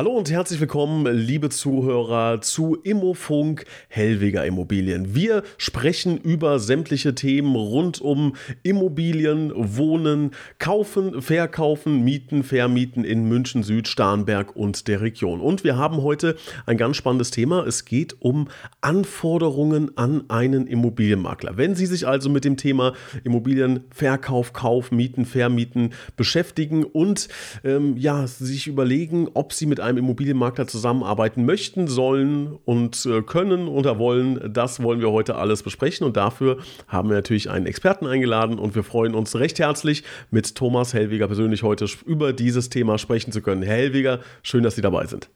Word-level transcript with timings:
Hallo 0.00 0.12
und 0.12 0.30
herzlich 0.30 0.58
willkommen, 0.60 1.04
liebe 1.14 1.50
Zuhörer, 1.50 2.40
zu 2.40 2.74
Immofunk 2.74 3.66
Hellweger 3.88 4.46
Immobilien. 4.46 5.14
Wir 5.14 5.42
sprechen 5.58 6.16
über 6.16 6.58
sämtliche 6.58 7.14
Themen 7.14 7.54
rund 7.54 8.00
um 8.00 8.34
Immobilien, 8.62 9.52
Wohnen, 9.54 10.30
Kaufen, 10.58 11.20
Verkaufen, 11.20 12.02
Mieten, 12.02 12.44
Vermieten 12.44 13.04
in 13.04 13.28
München 13.28 13.62
Süd, 13.62 13.88
Starnberg 13.88 14.56
und 14.56 14.88
der 14.88 15.02
Region. 15.02 15.38
Und 15.38 15.64
wir 15.64 15.76
haben 15.76 16.00
heute 16.00 16.34
ein 16.64 16.78
ganz 16.78 16.96
spannendes 16.96 17.30
Thema. 17.30 17.66
Es 17.66 17.84
geht 17.84 18.16
um 18.20 18.48
Anforderungen 18.80 19.98
an 19.98 20.24
einen 20.30 20.66
Immobilienmakler. 20.66 21.58
Wenn 21.58 21.74
Sie 21.74 21.84
sich 21.84 22.06
also 22.06 22.30
mit 22.30 22.46
dem 22.46 22.56
Thema 22.56 22.94
Immobilienverkauf, 23.22 24.54
Kauf, 24.54 24.92
Mieten, 24.92 25.26
Vermieten 25.26 25.90
beschäftigen 26.16 26.84
und 26.84 27.28
ähm, 27.64 27.98
ja, 27.98 28.26
sich 28.26 28.66
überlegen, 28.66 29.28
ob 29.34 29.52
Sie 29.52 29.66
mit 29.66 29.78
einem 29.78 29.89
einem 29.90 29.98
Immobilienmakler 29.98 30.66
zusammenarbeiten 30.66 31.44
möchten, 31.44 31.86
sollen 31.86 32.58
und 32.64 33.04
äh, 33.04 33.20
können 33.22 33.68
oder 33.68 33.98
wollen, 33.98 34.52
das 34.52 34.82
wollen 34.82 35.00
wir 35.00 35.10
heute 35.10 35.34
alles 35.36 35.62
besprechen. 35.62 36.06
Und 36.06 36.16
dafür 36.16 36.58
haben 36.88 37.10
wir 37.10 37.16
natürlich 37.16 37.50
einen 37.50 37.66
Experten 37.66 38.06
eingeladen 38.06 38.58
und 38.58 38.74
wir 38.74 38.82
freuen 38.82 39.14
uns 39.14 39.36
recht 39.36 39.58
herzlich, 39.58 40.04
mit 40.30 40.54
Thomas 40.54 40.94
Hellweger 40.94 41.26
persönlich 41.26 41.62
heute 41.62 41.86
über 42.06 42.32
dieses 42.32 42.70
Thema 42.70 42.98
sprechen 42.98 43.32
zu 43.32 43.42
können. 43.42 43.62
Herr 43.62 43.76
Hellweger, 43.76 44.20
schön, 44.42 44.62
dass 44.62 44.76
Sie 44.76 44.82
dabei 44.82 45.06
sind. 45.06 45.28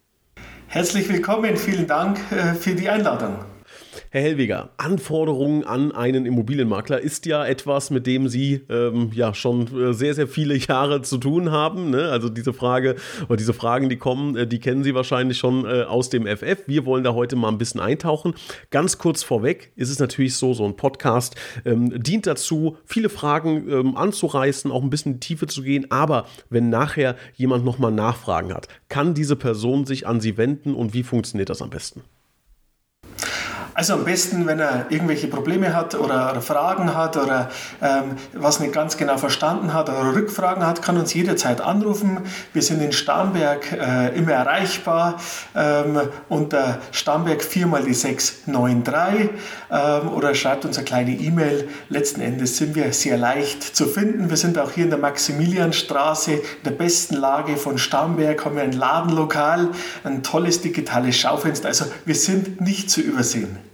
Herzlich 0.67 1.07
willkommen, 1.07 1.55
vielen 1.57 1.87
Dank 1.87 2.19
äh, 2.31 2.53
für 2.55 2.73
die 2.73 2.89
Einladung. 2.89 3.37
Herr 4.09 4.21
Hellweger, 4.21 4.69
Anforderungen 4.77 5.63
an 5.63 5.91
einen 5.91 6.25
Immobilienmakler 6.25 6.99
ist 6.99 7.25
ja 7.25 7.45
etwas, 7.45 7.89
mit 7.89 8.07
dem 8.07 8.27
Sie 8.27 8.61
ähm, 8.69 9.11
ja 9.13 9.33
schon 9.33 9.67
äh, 9.75 9.93
sehr, 9.93 10.13
sehr 10.13 10.27
viele 10.27 10.55
Jahre 10.57 11.01
zu 11.01 11.17
tun 11.17 11.51
haben. 11.51 11.89
Ne? 11.89 12.09
Also 12.09 12.29
diese 12.29 12.53
Frage 12.53 12.95
oder 13.27 13.37
diese 13.37 13.53
Fragen, 13.53 13.89
die 13.89 13.97
kommen, 13.97 14.35
äh, 14.35 14.47
die 14.47 14.59
kennen 14.59 14.83
Sie 14.83 14.95
wahrscheinlich 14.95 15.37
schon 15.37 15.65
äh, 15.65 15.83
aus 15.83 16.09
dem 16.09 16.25
FF. 16.25 16.63
Wir 16.67 16.85
wollen 16.85 17.03
da 17.03 17.13
heute 17.13 17.35
mal 17.35 17.49
ein 17.49 17.57
bisschen 17.57 17.81
eintauchen. 17.81 18.33
Ganz 18.71 18.97
kurz 18.97 19.23
vorweg 19.23 19.71
ist 19.75 19.89
es 19.89 19.99
natürlich 19.99 20.35
so, 20.35 20.53
so 20.53 20.65
ein 20.65 20.75
Podcast 20.75 21.35
ähm, 21.65 22.01
dient 22.01 22.27
dazu, 22.27 22.77
viele 22.85 23.09
Fragen 23.09 23.69
ähm, 23.69 23.97
anzureißen, 23.97 24.71
auch 24.71 24.83
ein 24.83 24.89
bisschen 24.89 25.13
in 25.13 25.19
die 25.19 25.27
Tiefe 25.27 25.47
zu 25.47 25.61
gehen. 25.61 25.91
Aber 25.91 26.25
wenn 26.49 26.69
nachher 26.69 27.15
jemand 27.35 27.65
nochmal 27.65 27.91
Nachfragen 27.91 28.53
hat, 28.53 28.67
kann 28.89 29.13
diese 29.13 29.35
Person 29.35 29.85
sich 29.85 30.07
an 30.07 30.21
Sie 30.21 30.37
wenden 30.37 30.73
und 30.73 30.93
wie 30.93 31.03
funktioniert 31.03 31.49
das 31.49 31.61
am 31.61 31.69
besten? 31.69 32.01
Also 33.77 33.95
am 33.95 34.05
besten, 34.05 34.47
wenn 34.47 34.61
er 34.61 34.85
irgendwelche 34.87 35.27
Probleme 35.27 35.75
hat 35.75 35.95
oder, 35.95 36.31
oder 36.31 36.41
Fragen 36.41 36.95
hat 36.95 37.17
oder 37.17 37.49
ähm, 37.81 38.15
was 38.31 38.61
nicht 38.61 38.71
ganz 38.71 38.95
genau 38.95 39.17
verstanden 39.17 39.73
hat 39.73 39.89
oder 39.89 40.15
Rückfragen 40.15 40.65
hat, 40.65 40.81
kann 40.81 40.97
uns 40.97 41.13
jederzeit 41.13 41.59
anrufen. 41.59 42.19
Wir 42.53 42.61
sind 42.61 42.81
in 42.81 42.93
Starnberg 42.93 43.73
äh, 43.73 44.17
immer 44.17 44.31
erreichbar 44.31 45.19
ähm, 45.53 45.99
unter 46.29 46.79
Starnberg 46.93 47.43
4 47.43 47.67
mal 47.67 47.83
die 47.83 47.93
693 47.93 49.31
ähm, 49.69 50.07
oder 50.07 50.33
schreibt 50.35 50.63
uns 50.63 50.77
eine 50.77 50.85
kleine 50.85 51.11
E-Mail. 51.11 51.67
Letzten 51.89 52.21
Endes 52.21 52.55
sind 52.55 52.75
wir 52.75 52.93
sehr 52.93 53.17
leicht 53.17 53.61
zu 53.61 53.87
finden. 53.87 54.29
Wir 54.29 54.37
sind 54.37 54.57
auch 54.57 54.71
hier 54.71 54.85
in 54.85 54.89
der 54.89 54.99
Maximilianstraße, 54.99 56.31
in 56.31 56.41
der 56.63 56.71
besten 56.71 57.15
Lage 57.15 57.57
von 57.57 57.77
Starnberg, 57.77 58.45
haben 58.45 58.55
wir 58.55 58.63
ein 58.63 58.71
Ladenlokal, 58.71 59.71
ein 60.05 60.23
tolles 60.23 60.61
digitales 60.61 61.17
Schaufenster. 61.17 61.67
Also 61.67 61.87
wir 62.05 62.15
sind 62.15 62.61
nicht 62.61 62.89
zu 62.89 63.01
übersehen. 63.01 63.64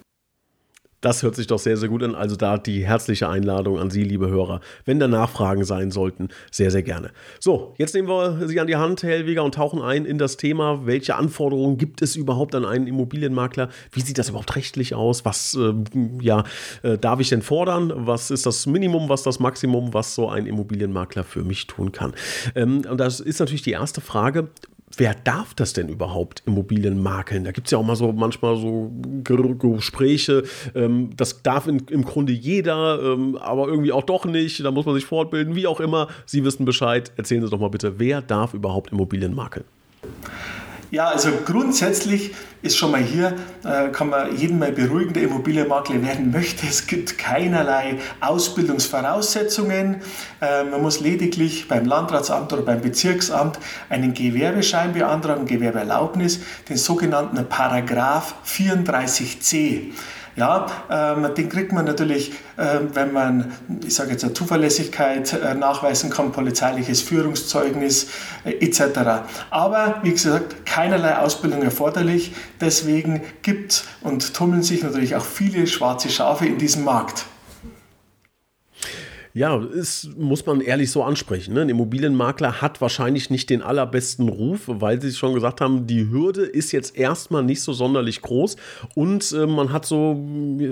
Das 1.02 1.24
hört 1.24 1.36
sich 1.36 1.48
doch 1.48 1.60
sehr, 1.60 1.78
sehr 1.78 1.90
gut 1.90 2.04
an. 2.04 2.14
Also 2.14 2.36
da 2.36 2.58
die 2.58 2.86
herzliche 2.86 3.28
Einladung 3.28 3.80
an 3.80 3.90
Sie, 3.90 4.04
liebe 4.04 4.30
Hörer. 4.30 4.62
Wenn 4.86 5.00
da 5.00 5.08
Nachfragen 5.08 5.64
sein 5.64 5.90
sollten, 5.90 6.30
sehr, 6.52 6.70
sehr 6.70 6.84
gerne. 6.84 7.12
So, 7.40 7.74
jetzt 7.78 7.96
nehmen 7.96 8.08
wir 8.08 8.48
Sie 8.48 8.60
an 8.60 8.68
die 8.68 8.76
Hand, 8.76 9.02
Herr 9.02 9.10
Hellweger, 9.10 9.44
und 9.44 9.56
tauchen 9.56 9.82
ein 9.82 10.06
in 10.06 10.20
das 10.20 10.38
Thema, 10.38 10.86
welche 10.86 11.16
Anforderungen 11.16 11.78
gibt 11.78 12.04
es 12.04 12.16
überhaupt 12.16 12.54
an 12.54 12.66
einen 12.66 12.86
Immobilienmakler? 12.86 13.70
Wie 13.92 14.02
sieht 14.02 14.20
das 14.20 14.30
überhaupt 14.30 14.56
rechtlich 14.56 14.94
aus? 14.94 15.26
Was 15.26 15.56
äh, 15.56 15.74
ja, 16.22 16.44
äh, 16.84 17.00
darf 17.00 17.20
ich 17.20 17.30
denn 17.30 17.42
fordern? 17.42 17.92
Was 17.96 18.30
ist 18.30 18.46
das 18.46 18.68
Minimum, 18.68 19.10
was 19.10 19.24
das 19.24 19.40
Maximum, 19.40 19.96
was 19.96 20.14
so 20.14 20.30
ein 20.30 20.46
Immobilienmakler 20.46 21.24
für 21.24 21.44
mich 21.44 21.66
tun 21.66 21.92
kann? 21.92 22.14
Ähm, 22.54 22.84
und 22.88 23.00
das 23.00 23.20
ist 23.20 23.40
natürlich 23.40 23.64
die 23.64 23.72
erste 23.72 24.02
Frage 24.02 24.50
wer 24.98 25.14
darf 25.14 25.54
das 25.54 25.74
denn 25.74 25.90
überhaupt 25.90 26.44
Immobilien 26.46 27.02
makeln? 27.02 27.44
Da 27.44 27.52
gibt 27.52 27.68
es 27.68 27.72
ja 27.72 27.78
auch 27.78 27.84
mal 27.84 27.96
so 27.96 28.12
manchmal 28.12 28.58
so 28.58 28.92
Gespräche, 29.24 30.44
ähm, 30.76 31.12
das 31.16 31.44
darf 31.44 31.68
in, 31.68 31.80
im 31.90 32.04
Grunde 32.04 32.34
jeder, 32.34 33.02
ähm, 33.02 33.38
aber 33.38 33.68
irgendwie 33.68 33.92
auch 33.92 34.04
doch 34.04 34.26
nicht, 34.26 34.64
da 34.64 34.72
muss 34.72 34.86
man 34.86 34.96
sich 34.96 35.06
fortbilden, 35.06 35.56
wie 35.56 35.68
auch 35.68 35.80
immer. 35.80 36.08
Sie 36.26 36.44
wissen 36.44 36.66
Bescheid, 36.66 37.12
erzählen 37.18 37.44
Sie 37.44 37.50
doch 37.50 37.60
mal 37.60 37.70
bitte, 37.70 38.00
wer 38.00 38.22
darf 38.22 38.54
überhaupt 38.54 38.92
Immobilien 38.92 39.34
makeln? 39.34 39.66
Ja, 40.92 41.08
also 41.08 41.30
grundsätzlich 41.46 42.36
ist 42.62 42.76
schon 42.76 42.92
mal 42.92 43.00
hier, 43.02 43.38
äh, 43.64 43.88
kann 43.94 44.10
man 44.10 44.36
jeden 44.36 44.60
mal 44.60 44.74
beruhigen, 44.74 45.14
der 45.14 45.24
Immobilienmakler 45.24 46.02
werden 46.02 46.32
möchte. 46.32 46.68
Es 46.68 46.86
gibt 46.86 47.18
keinerlei 47.18 47.98
Ausbildungsvoraussetzungen. 48.20 50.02
Äh, 50.42 50.66
man 50.66 50.82
muss 50.82 51.00
lediglich 51.00 51.70
beim 51.70 51.86
Landratsamt 51.86 52.52
oder 52.52 52.64
beim 52.64 52.82
Bezirksamt 52.82 53.58
einen 53.88 54.14
Gewerbeschein 54.14 54.92
beantragen, 54.92 55.46
Gewerbeerlaubnis, 55.46 56.42
den 56.68 56.76
sogenannten 56.76 57.48
Paragraph 57.48 58.36
34c. 58.46 59.94
Ja, 60.36 60.68
ähm, 60.90 61.28
den 61.36 61.50
kriegt 61.50 61.74
man 61.74 61.86
natürlich, 61.86 62.32
ähm, 62.58 62.90
wenn 62.94 63.12
man, 63.12 63.52
ich 63.86 63.96
sage 63.96 64.12
jetzt, 64.12 64.24
eine 64.24 64.34
Zuverlässigkeit 64.34 65.34
äh, 65.34 65.54
nachweisen 65.56 66.10
kann, 66.10 66.32
polizeiliches 66.32 67.02
Führungszeugnis 67.02 68.08
äh, 68.46 68.52
etc. 68.66 69.26
Aber 69.50 70.00
wie 70.04 70.12
gesagt, 70.12 70.66
keinerlei 70.66 71.18
Ausbildung 71.18 71.64
erforderlich. 71.64 72.34
Deswegen 72.62 73.22
gibt 73.42 73.84
und 74.02 74.34
tummeln 74.34 74.64
sich 74.64 74.84
natürlich 74.84 75.16
auch 75.16 75.26
viele 75.26 75.68
schwarze 75.68 76.10
Schafe 76.10 76.46
in 76.46 76.58
diesem 76.58 76.86
Markt. 76.86 77.26
Ja, 79.34 79.64
ist, 79.64 80.18
muss 80.18 80.46
man 80.46 80.60
ehrlich 80.60 80.92
so 80.92 81.04
ansprechen. 81.04 81.54
Ne? 81.54 81.62
Ein 81.62 81.70
Immobilienmakler 81.70 82.62
hat 82.62 82.82
wahrscheinlich 82.82 83.30
nicht 83.30 83.50
den 83.50 83.62
allerbesten 83.62 84.28
Ruf, 84.28 84.64
weil 84.66 85.02
sie 85.02 85.14
schon 85.14 85.34
gesagt 85.34 85.62
haben, 85.62 85.88
die 85.88 86.10
Hürde 86.10 86.44
ist 86.44 86.74
jetzt 86.74 86.98
erstmal 86.98 87.42
nicht 87.42 87.62
so 87.62 87.72
sonderlich 87.72 88.22
groß 88.22 88.58
und 88.94 89.32
äh, 89.32 89.48
man 89.48 89.72
hat 89.72 89.86
so 89.86 90.22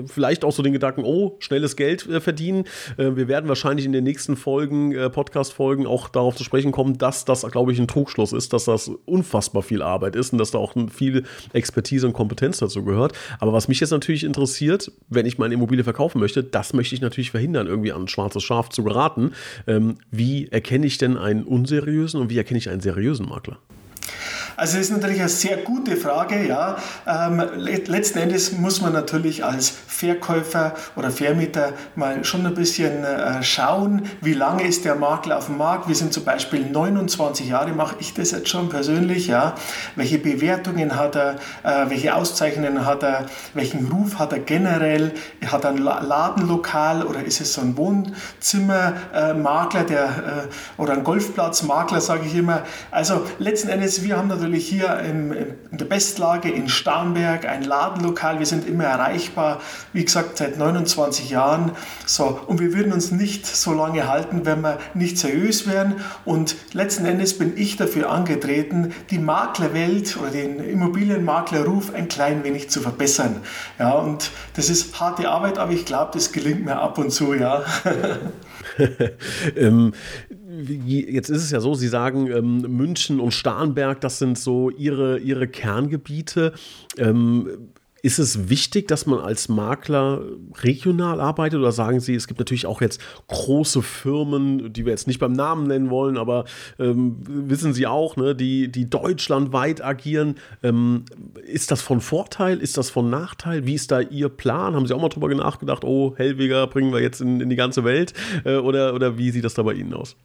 vielleicht 0.06 0.44
auch 0.44 0.52
so 0.52 0.62
den 0.62 0.74
Gedanken, 0.74 1.04
oh, 1.04 1.36
schnelles 1.38 1.74
Geld 1.74 2.06
äh, 2.06 2.20
verdienen. 2.20 2.64
Äh, 2.98 3.16
wir 3.16 3.28
werden 3.28 3.48
wahrscheinlich 3.48 3.86
in 3.86 3.92
den 3.92 4.04
nächsten 4.04 4.36
Folgen, 4.36 4.92
äh, 4.92 5.08
Podcast-Folgen 5.08 5.86
auch 5.86 6.10
darauf 6.10 6.36
zu 6.36 6.44
sprechen 6.44 6.70
kommen, 6.70 6.98
dass 6.98 7.24
das, 7.24 7.42
glaube 7.50 7.72
ich, 7.72 7.78
ein 7.78 7.88
Trugschluss 7.88 8.34
ist, 8.34 8.52
dass 8.52 8.66
das 8.66 8.88
unfassbar 9.06 9.62
viel 9.62 9.80
Arbeit 9.80 10.16
ist 10.16 10.32
und 10.32 10.38
dass 10.38 10.50
da 10.50 10.58
auch 10.58 10.74
viel 10.92 11.24
Expertise 11.54 12.06
und 12.06 12.12
Kompetenz 12.12 12.58
dazu 12.58 12.84
gehört. 12.84 13.14
Aber 13.38 13.54
was 13.54 13.68
mich 13.68 13.80
jetzt 13.80 13.90
natürlich 13.90 14.24
interessiert, 14.24 14.92
wenn 15.08 15.24
ich 15.24 15.38
meine 15.38 15.54
Immobilie 15.54 15.84
verkaufen 15.84 16.20
möchte, 16.20 16.44
das 16.44 16.74
möchte 16.74 16.94
ich 16.94 17.00
natürlich 17.00 17.30
verhindern, 17.30 17.66
irgendwie 17.66 17.92
an 17.92 18.02
ein 18.02 18.08
schwarzes 18.08 18.49
scharf 18.50 18.68
zu 18.70 18.82
geraten. 18.82 19.32
Ähm, 19.68 19.98
wie 20.10 20.48
erkenne 20.48 20.86
ich 20.86 20.98
denn 20.98 21.16
einen 21.16 21.44
unseriösen 21.44 22.20
und 22.20 22.30
wie 22.30 22.38
erkenne 22.38 22.58
ich 22.58 22.68
einen 22.68 22.80
seriösen 22.80 23.28
Makler? 23.28 23.58
Also 24.60 24.76
das 24.76 24.88
ist 24.88 24.92
natürlich 24.92 25.20
eine 25.20 25.30
sehr 25.30 25.56
gute 25.56 25.96
Frage. 25.96 26.46
Ja. 26.46 26.76
Ähm, 27.06 27.42
letzten 27.56 28.18
Endes 28.18 28.52
muss 28.52 28.82
man 28.82 28.92
natürlich 28.92 29.42
als 29.42 29.70
Verkäufer 29.70 30.74
oder 30.96 31.10
Vermieter 31.10 31.72
mal 31.94 32.22
schon 32.26 32.44
ein 32.44 32.54
bisschen 32.54 33.02
äh, 33.02 33.42
schauen, 33.42 34.02
wie 34.20 34.34
lange 34.34 34.64
ist 34.64 34.84
der 34.84 34.96
Makler 34.96 35.38
auf 35.38 35.46
dem 35.46 35.56
Markt. 35.56 35.88
Wir 35.88 35.94
sind 35.94 36.12
zum 36.12 36.26
Beispiel 36.26 36.66
29 36.70 37.48
Jahre, 37.48 37.72
mache 37.72 37.96
ich 38.00 38.12
das 38.12 38.32
jetzt 38.32 38.50
schon 38.50 38.68
persönlich. 38.68 39.28
Ja. 39.28 39.54
Welche 39.96 40.18
Bewertungen 40.18 40.94
hat 40.94 41.16
er, 41.16 41.36
äh, 41.62 41.88
welche 41.88 42.14
Auszeichnungen 42.14 42.84
hat 42.84 43.02
er, 43.02 43.24
welchen 43.54 43.90
Ruf 43.90 44.18
hat 44.18 44.34
er 44.34 44.40
generell, 44.40 45.14
hat 45.46 45.64
er 45.64 45.70
ein 45.70 45.78
Ladenlokal 45.78 47.06
oder 47.06 47.24
ist 47.24 47.40
es 47.40 47.54
so 47.54 47.62
ein 47.62 47.78
Wohnzimmermakler 47.78 49.84
der, 49.84 50.04
äh, 50.04 50.08
oder 50.76 50.92
ein 50.92 51.02
Golfplatzmakler, 51.02 52.02
sage 52.02 52.26
ich 52.26 52.34
immer. 52.34 52.64
Also 52.90 53.24
letzten 53.38 53.70
Endes, 53.70 54.04
wir 54.04 54.18
haben 54.18 54.28
natürlich 54.28 54.49
natürlich 54.50 54.68
hier 54.68 54.98
im, 55.08 55.32
in 55.32 55.78
der 55.78 55.84
Bestlage 55.84 56.50
in 56.50 56.68
Starnberg 56.68 57.46
ein 57.46 57.62
Ladenlokal. 57.62 58.40
Wir 58.40 58.46
sind 58.46 58.66
immer 58.66 58.84
erreichbar, 58.84 59.60
wie 59.92 60.04
gesagt, 60.04 60.38
seit 60.38 60.58
29 60.58 61.30
Jahren. 61.30 61.72
So, 62.04 62.40
und 62.48 62.58
wir 62.58 62.74
würden 62.74 62.92
uns 62.92 63.12
nicht 63.12 63.46
so 63.46 63.72
lange 63.72 64.08
halten, 64.08 64.44
wenn 64.46 64.62
wir 64.62 64.78
nicht 64.94 65.18
seriös 65.18 65.68
wären. 65.68 65.96
Und 66.24 66.56
letzten 66.72 67.04
Endes 67.04 67.38
bin 67.38 67.56
ich 67.56 67.76
dafür 67.76 68.10
angetreten, 68.10 68.92
die 69.10 69.18
Maklerwelt 69.18 70.16
oder 70.16 70.30
den 70.30 70.58
Immobilienmaklerruf 70.58 71.94
ein 71.94 72.08
klein 72.08 72.42
wenig 72.42 72.70
zu 72.70 72.80
verbessern. 72.80 73.36
Ja, 73.78 73.92
und 73.92 74.32
das 74.56 74.68
ist 74.68 74.98
harte 74.98 75.28
Arbeit, 75.28 75.58
aber 75.58 75.72
ich 75.72 75.84
glaube, 75.84 76.10
das 76.14 76.32
gelingt 76.32 76.64
mir 76.64 76.76
ab 76.76 76.98
und 76.98 77.12
zu, 77.12 77.34
ja. 77.34 77.62
ähm, 79.56 79.92
jetzt 80.66 81.30
ist 81.30 81.42
es 81.42 81.50
ja 81.50 81.60
so, 81.60 81.74
Sie 81.74 81.88
sagen, 81.88 82.30
ähm, 82.30 82.60
München 82.62 83.20
und 83.20 83.32
Starnberg, 83.32 84.00
das 84.00 84.18
sind 84.18 84.38
so 84.38 84.70
Ihre, 84.70 85.18
Ihre 85.18 85.48
Kerngebiete. 85.48 86.52
Ähm, 86.98 87.70
ist 88.02 88.18
es 88.18 88.48
wichtig, 88.48 88.88
dass 88.88 89.06
man 89.06 89.18
als 89.20 89.48
Makler 89.48 90.22
regional 90.62 91.20
arbeitet 91.20 91.58
oder 91.58 91.72
sagen 91.72 92.00
Sie, 92.00 92.14
es 92.14 92.26
gibt 92.26 92.40
natürlich 92.40 92.66
auch 92.66 92.80
jetzt 92.80 93.00
große 93.28 93.82
Firmen, 93.82 94.72
die 94.72 94.84
wir 94.84 94.92
jetzt 94.92 95.06
nicht 95.06 95.20
beim 95.20 95.32
Namen 95.32 95.66
nennen 95.66 95.90
wollen, 95.90 96.16
aber 96.16 96.44
ähm, 96.78 97.16
wissen 97.26 97.74
Sie 97.74 97.86
auch, 97.86 98.16
ne, 98.16 98.34
die, 98.34 98.70
die 98.70 98.88
deutschlandweit 98.88 99.84
agieren. 99.84 100.36
Ähm, 100.62 101.04
ist 101.46 101.70
das 101.70 101.82
von 101.82 102.00
Vorteil? 102.00 102.58
Ist 102.58 102.76
das 102.76 102.90
von 102.90 103.10
Nachteil? 103.10 103.66
Wie 103.66 103.74
ist 103.74 103.90
da 103.90 104.00
Ihr 104.00 104.28
Plan? 104.28 104.74
Haben 104.74 104.86
Sie 104.86 104.94
auch 104.94 105.00
mal 105.00 105.08
drüber 105.08 105.32
nachgedacht, 105.34 105.84
oh, 105.84 106.14
Hellweger 106.16 106.66
bringen 106.66 106.92
wir 106.92 107.00
jetzt 107.00 107.20
in, 107.20 107.40
in 107.40 107.50
die 107.50 107.56
ganze 107.56 107.84
Welt? 107.84 108.14
Äh, 108.44 108.56
oder, 108.56 108.94
oder 108.94 109.18
wie 109.18 109.30
sieht 109.30 109.44
das 109.44 109.54
da 109.54 109.62
bei 109.62 109.74
Ihnen 109.74 109.94
aus? 109.94 110.16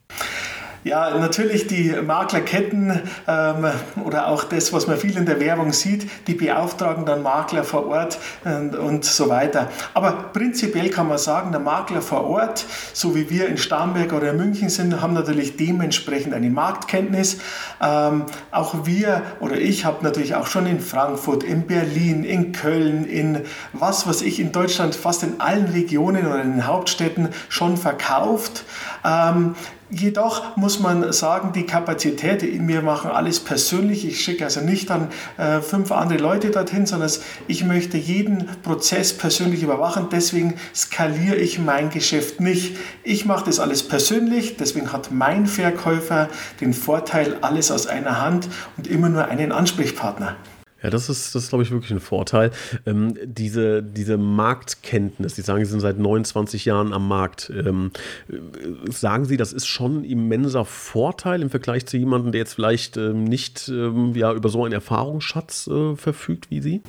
Ja, 0.86 1.18
natürlich 1.18 1.66
die 1.66 1.90
Maklerketten 1.90 3.02
ähm, 3.26 3.66
oder 4.04 4.28
auch 4.28 4.44
das, 4.44 4.72
was 4.72 4.86
man 4.86 4.96
viel 4.96 5.16
in 5.16 5.26
der 5.26 5.40
Werbung 5.40 5.72
sieht, 5.72 6.08
die 6.28 6.34
beauftragen 6.34 7.04
dann 7.04 7.24
Makler 7.24 7.64
vor 7.64 7.88
Ort 7.88 8.18
und, 8.44 8.76
und 8.76 9.04
so 9.04 9.28
weiter. 9.28 9.68
Aber 9.94 10.30
prinzipiell 10.32 10.90
kann 10.90 11.08
man 11.08 11.18
sagen, 11.18 11.50
der 11.50 11.60
Makler 11.60 12.02
vor 12.02 12.24
Ort, 12.28 12.66
so 12.92 13.16
wie 13.16 13.28
wir 13.30 13.48
in 13.48 13.58
Starnberg 13.58 14.12
oder 14.12 14.30
in 14.30 14.36
München 14.36 14.68
sind, 14.68 15.02
haben 15.02 15.12
natürlich 15.12 15.56
dementsprechend 15.56 16.32
eine 16.34 16.50
Marktkenntnis. 16.50 17.38
Ähm, 17.82 18.26
auch 18.52 18.86
wir 18.86 19.22
oder 19.40 19.56
ich 19.56 19.84
habe 19.84 20.04
natürlich 20.04 20.36
auch 20.36 20.46
schon 20.46 20.66
in 20.66 20.78
Frankfurt, 20.78 21.42
in 21.42 21.66
Berlin, 21.66 22.22
in 22.22 22.52
Köln, 22.52 23.06
in 23.06 23.40
was 23.72 24.06
was 24.06 24.22
ich 24.22 24.38
in 24.38 24.52
Deutschland 24.52 24.94
fast 24.94 25.24
in 25.24 25.40
allen 25.40 25.66
Regionen 25.66 26.28
oder 26.28 26.40
in 26.40 26.52
den 26.52 26.66
Hauptstädten 26.68 27.30
schon 27.48 27.76
verkauft. 27.76 28.62
Ähm, 29.04 29.56
Jedoch 29.88 30.56
muss 30.56 30.80
man 30.80 31.12
sagen, 31.12 31.52
die 31.52 31.64
Kapazität, 31.64 32.42
wir 32.42 32.82
machen 32.82 33.08
alles 33.12 33.38
persönlich. 33.38 34.04
Ich 34.04 34.20
schicke 34.20 34.42
also 34.42 34.60
nicht 34.60 34.90
dann 34.90 35.08
äh, 35.38 35.60
fünf 35.60 35.92
andere 35.92 36.18
Leute 36.18 36.50
dorthin, 36.50 36.86
sondern 36.86 37.08
ich 37.46 37.64
möchte 37.64 37.96
jeden 37.96 38.48
Prozess 38.64 39.16
persönlich 39.16 39.62
überwachen. 39.62 40.08
Deswegen 40.10 40.54
skaliere 40.74 41.36
ich 41.36 41.60
mein 41.60 41.90
Geschäft 41.90 42.40
nicht. 42.40 42.76
Ich 43.04 43.26
mache 43.26 43.44
das 43.44 43.60
alles 43.60 43.86
persönlich. 43.86 44.56
Deswegen 44.56 44.92
hat 44.92 45.12
mein 45.12 45.46
Verkäufer 45.46 46.30
den 46.60 46.74
Vorteil, 46.74 47.36
alles 47.42 47.70
aus 47.70 47.86
einer 47.86 48.20
Hand 48.20 48.48
und 48.76 48.88
immer 48.88 49.08
nur 49.08 49.26
einen 49.26 49.52
Ansprechpartner. 49.52 50.34
Ja, 50.82 50.90
das 50.90 51.08
ist, 51.08 51.34
das 51.34 51.44
ist 51.44 51.48
glaube 51.48 51.64
ich, 51.64 51.70
wirklich 51.70 51.90
ein 51.90 52.00
Vorteil. 52.00 52.50
Ähm, 52.84 53.16
diese, 53.24 53.82
diese 53.82 54.18
Marktkenntnis, 54.18 55.34
die 55.34 55.42
sagen, 55.42 55.64
Sie 55.64 55.70
sind 55.70 55.80
seit 55.80 55.98
29 55.98 56.64
Jahren 56.66 56.92
am 56.92 57.08
Markt. 57.08 57.50
Ähm, 57.50 57.92
sagen 58.90 59.24
Sie, 59.24 59.36
das 59.36 59.52
ist 59.52 59.66
schon 59.66 60.00
ein 60.00 60.04
immenser 60.04 60.64
Vorteil 60.64 61.40
im 61.40 61.50
Vergleich 61.50 61.86
zu 61.86 61.96
jemandem, 61.96 62.32
der 62.32 62.40
jetzt 62.40 62.54
vielleicht 62.54 62.96
ähm, 62.98 63.24
nicht 63.24 63.68
ähm, 63.68 64.14
ja, 64.14 64.32
über 64.32 64.48
so 64.48 64.64
einen 64.64 64.74
Erfahrungsschatz 64.74 65.66
äh, 65.66 65.96
verfügt 65.96 66.50
wie 66.50 66.60
Sie? 66.60 66.82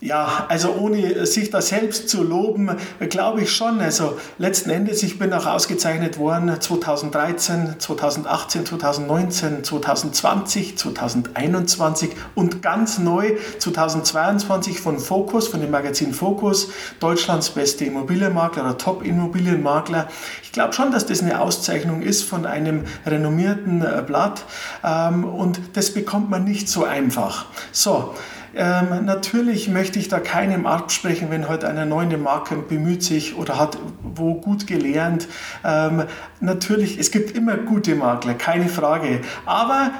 Ja, 0.00 0.44
also 0.48 0.74
ohne 0.74 1.24
sich 1.24 1.50
da 1.50 1.62
selbst 1.62 2.10
zu 2.10 2.22
loben, 2.22 2.70
glaube 3.08 3.42
ich 3.42 3.52
schon. 3.52 3.80
Also 3.80 4.18
letzten 4.36 4.68
Endes, 4.68 5.02
ich 5.02 5.18
bin 5.18 5.32
auch 5.32 5.46
ausgezeichnet 5.46 6.18
worden 6.18 6.60
2013, 6.60 7.76
2018, 7.78 8.66
2019, 8.66 9.64
2020, 9.64 10.76
2021 10.76 12.10
und 12.34 12.60
ganz 12.60 12.98
neu 12.98 13.36
2022 13.58 14.80
von 14.80 14.98
Focus, 14.98 15.48
von 15.48 15.60
dem 15.60 15.70
Magazin 15.70 16.12
Focus, 16.12 16.68
Deutschlands 17.00 17.50
beste 17.50 17.86
Immobilienmakler 17.86 18.64
oder 18.64 18.78
Top-Immobilienmakler. 18.78 20.08
Ich 20.42 20.52
glaube 20.52 20.74
schon, 20.74 20.90
dass 20.90 21.06
das 21.06 21.22
eine 21.22 21.40
Auszeichnung 21.40 22.02
ist 22.02 22.22
von 22.22 22.44
einem 22.44 22.84
renommierten 23.06 23.82
äh, 23.82 24.02
Blatt 24.06 24.44
ähm, 24.84 25.24
und 25.24 25.58
das 25.72 25.94
bekommt 25.94 26.28
man 26.28 26.44
nicht 26.44 26.68
so 26.68 26.84
einfach. 26.84 27.46
So, 27.72 28.14
ähm, 28.56 29.04
natürlich 29.04 29.68
möchte 29.68 29.98
ich 29.98 30.08
da 30.08 30.18
keinem 30.18 30.66
absprechen, 30.66 31.30
wenn 31.30 31.48
heute 31.48 31.68
einer 31.68 31.84
neu 31.84 32.02
in 32.02 32.10
dem 32.10 32.22
Markt 32.22 32.68
bemüht 32.68 33.02
sich 33.02 33.36
oder 33.36 33.58
hat 33.58 33.76
wo 34.02 34.34
gut 34.34 34.66
gelernt. 34.66 35.28
Ähm, 35.64 36.04
natürlich, 36.40 36.98
es 36.98 37.10
gibt 37.10 37.36
immer 37.36 37.56
gute 37.56 37.94
Makler, 37.94 38.34
keine 38.34 38.68
Frage. 38.68 39.20
Aber 39.44 39.92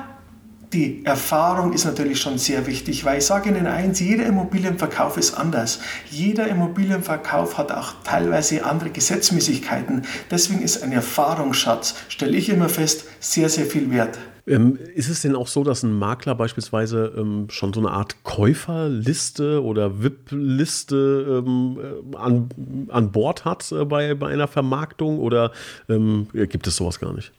die 0.73 1.05
Erfahrung 1.05 1.73
ist 1.73 1.85
natürlich 1.85 2.20
schon 2.20 2.38
sehr 2.38 2.67
wichtig, 2.67 3.05
weil 3.05 3.19
ich 3.19 3.26
sage 3.26 3.50
Ihnen 3.50 3.67
eins, 3.67 4.00
jeder 4.00 4.26
Immobilienverkauf 4.26 5.17
ist 5.17 5.35
anders. 5.35 5.81
Jeder 6.11 6.49
Immobilienverkauf 6.49 7.59
hat 7.59 7.70
auch 7.73 7.93
teilweise 8.05 8.64
andere 8.64 8.91
Gesetzmäßigkeiten. 8.91 10.02
Deswegen 10.31 10.62
ist 10.62 10.82
ein 10.82 10.93
Erfahrungsschatz, 10.93 11.94
stelle 12.09 12.37
ich 12.37 12.49
immer 12.49 12.69
fest, 12.69 13.05
sehr, 13.20 13.49
sehr 13.49 13.67
viel 13.67 13.91
wert. 13.91 14.19
Ähm, 14.48 14.78
ist 14.94 15.08
es 15.08 15.22
denn 15.22 15.34
auch 15.34 15.48
so, 15.48 15.64
dass 15.64 15.82
ein 15.82 15.93
Makler 15.93 16.37
beispielsweise 16.37 17.12
ähm, 17.16 17.48
schon 17.50 17.72
so 17.72 17.81
eine 17.81 17.90
Art 17.90 18.22
Käuferliste 18.22 19.62
oder 19.62 20.02
VIP-Liste 20.02 21.43
ähm, 21.44 21.78
äh, 22.12 22.16
an, 22.16 22.48
an 22.88 23.10
Bord 23.10 23.44
hat 23.44 23.72
äh, 23.72 23.84
bei, 23.84 24.14
bei 24.14 24.28
einer 24.28 24.46
Vermarktung 24.46 25.19
oder 25.19 25.50
ähm, 25.88 26.28
gibt 26.32 26.66
es 26.69 26.76
sowas 26.76 27.00
gar 27.00 27.12
nicht? 27.12 27.32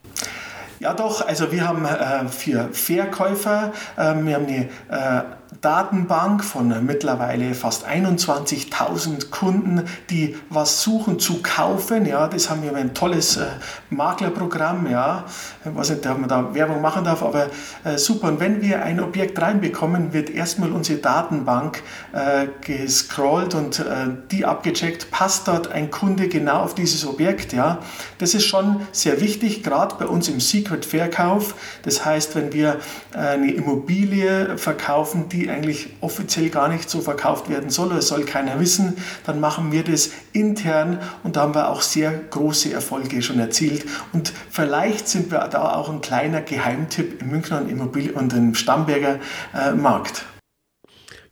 Ja, 0.80 0.94
doch. 0.94 1.26
Also 1.26 1.50
wir 1.50 1.66
haben 1.66 1.84
äh, 1.84 2.28
für 2.28 2.68
Verkäufer, 2.72 3.72
äh, 3.96 4.14
wir 4.14 4.34
haben 4.34 4.46
eine 4.46 4.68
äh, 4.90 5.22
Datenbank 5.60 6.44
von 6.44 6.84
mittlerweile 6.84 7.54
fast 7.54 7.86
21.000 7.86 9.30
Kunden, 9.30 9.82
die 10.10 10.36
was 10.50 10.82
suchen 10.82 11.18
zu 11.18 11.42
kaufen. 11.42 12.06
Ja, 12.06 12.28
das 12.28 12.50
haben 12.50 12.62
wir 12.62 12.74
ein 12.76 12.94
tolles 12.94 13.38
äh, 13.38 13.46
Maklerprogramm. 13.90 14.90
Ja, 14.90 15.24
ich 15.64 15.74
weiß 15.74 15.90
nicht, 15.90 16.06
ob 16.06 16.18
man 16.18 16.28
da 16.28 16.54
Werbung 16.54 16.82
machen 16.82 17.02
darf, 17.02 17.22
aber 17.22 17.48
äh, 17.84 17.96
super. 17.96 18.28
Und 18.28 18.40
wenn 18.40 18.60
wir 18.60 18.82
ein 18.82 19.00
Objekt 19.00 19.40
reinbekommen, 19.40 20.12
wird 20.12 20.30
erstmal 20.30 20.70
unsere 20.70 20.98
Datenbank 20.98 21.82
äh, 22.12 22.46
gescrollt 22.60 23.54
und 23.54 23.80
äh, 23.80 23.84
die 24.30 24.44
abgecheckt. 24.44 25.10
Passt 25.10 25.48
dort 25.48 25.72
ein 25.72 25.90
Kunde 25.90 26.28
genau 26.28 26.60
auf 26.60 26.74
dieses 26.74 27.06
Objekt? 27.06 27.52
Ja, 27.52 27.78
das 28.18 28.34
ist 28.34 28.44
schon 28.44 28.82
sehr 28.92 29.20
wichtig, 29.20 29.64
gerade 29.64 29.96
bei 29.98 30.06
uns 30.06 30.28
im 30.28 30.40
Secret-Verkauf. 30.40 31.54
Das 31.82 32.04
heißt, 32.04 32.36
wenn 32.36 32.52
wir 32.52 32.76
eine 33.12 33.50
Immobilie 33.50 34.58
verkaufen, 34.58 35.28
die 35.28 35.37
eigentlich 35.46 35.90
offiziell 36.00 36.48
gar 36.48 36.68
nicht 36.68 36.88
so 36.90 37.00
verkauft 37.00 37.48
werden 37.48 37.70
soll, 37.70 37.92
es 37.92 38.08
soll 38.08 38.24
keiner 38.24 38.58
wissen, 38.58 38.96
dann 39.24 39.40
machen 39.40 39.72
wir 39.72 39.84
das 39.84 40.10
intern 40.32 40.98
und 41.22 41.36
da 41.36 41.42
haben 41.42 41.54
wir 41.54 41.68
auch 41.70 41.82
sehr 41.82 42.12
große 42.12 42.72
Erfolge 42.72 43.22
schon 43.22 43.38
erzielt. 43.38 43.84
Und 44.12 44.32
vielleicht 44.50 45.08
sind 45.08 45.30
wir 45.30 45.40
da 45.48 45.74
auch 45.74 45.88
ein 45.88 46.00
kleiner 46.00 46.40
Geheimtipp 46.40 47.20
im 47.22 47.30
Münchner 47.30 47.62
Immobilien 47.68 48.14
und 48.14 48.32
im 48.32 48.54
Stamberger 48.54 49.18
äh, 49.54 49.72
Markt. 49.72 50.24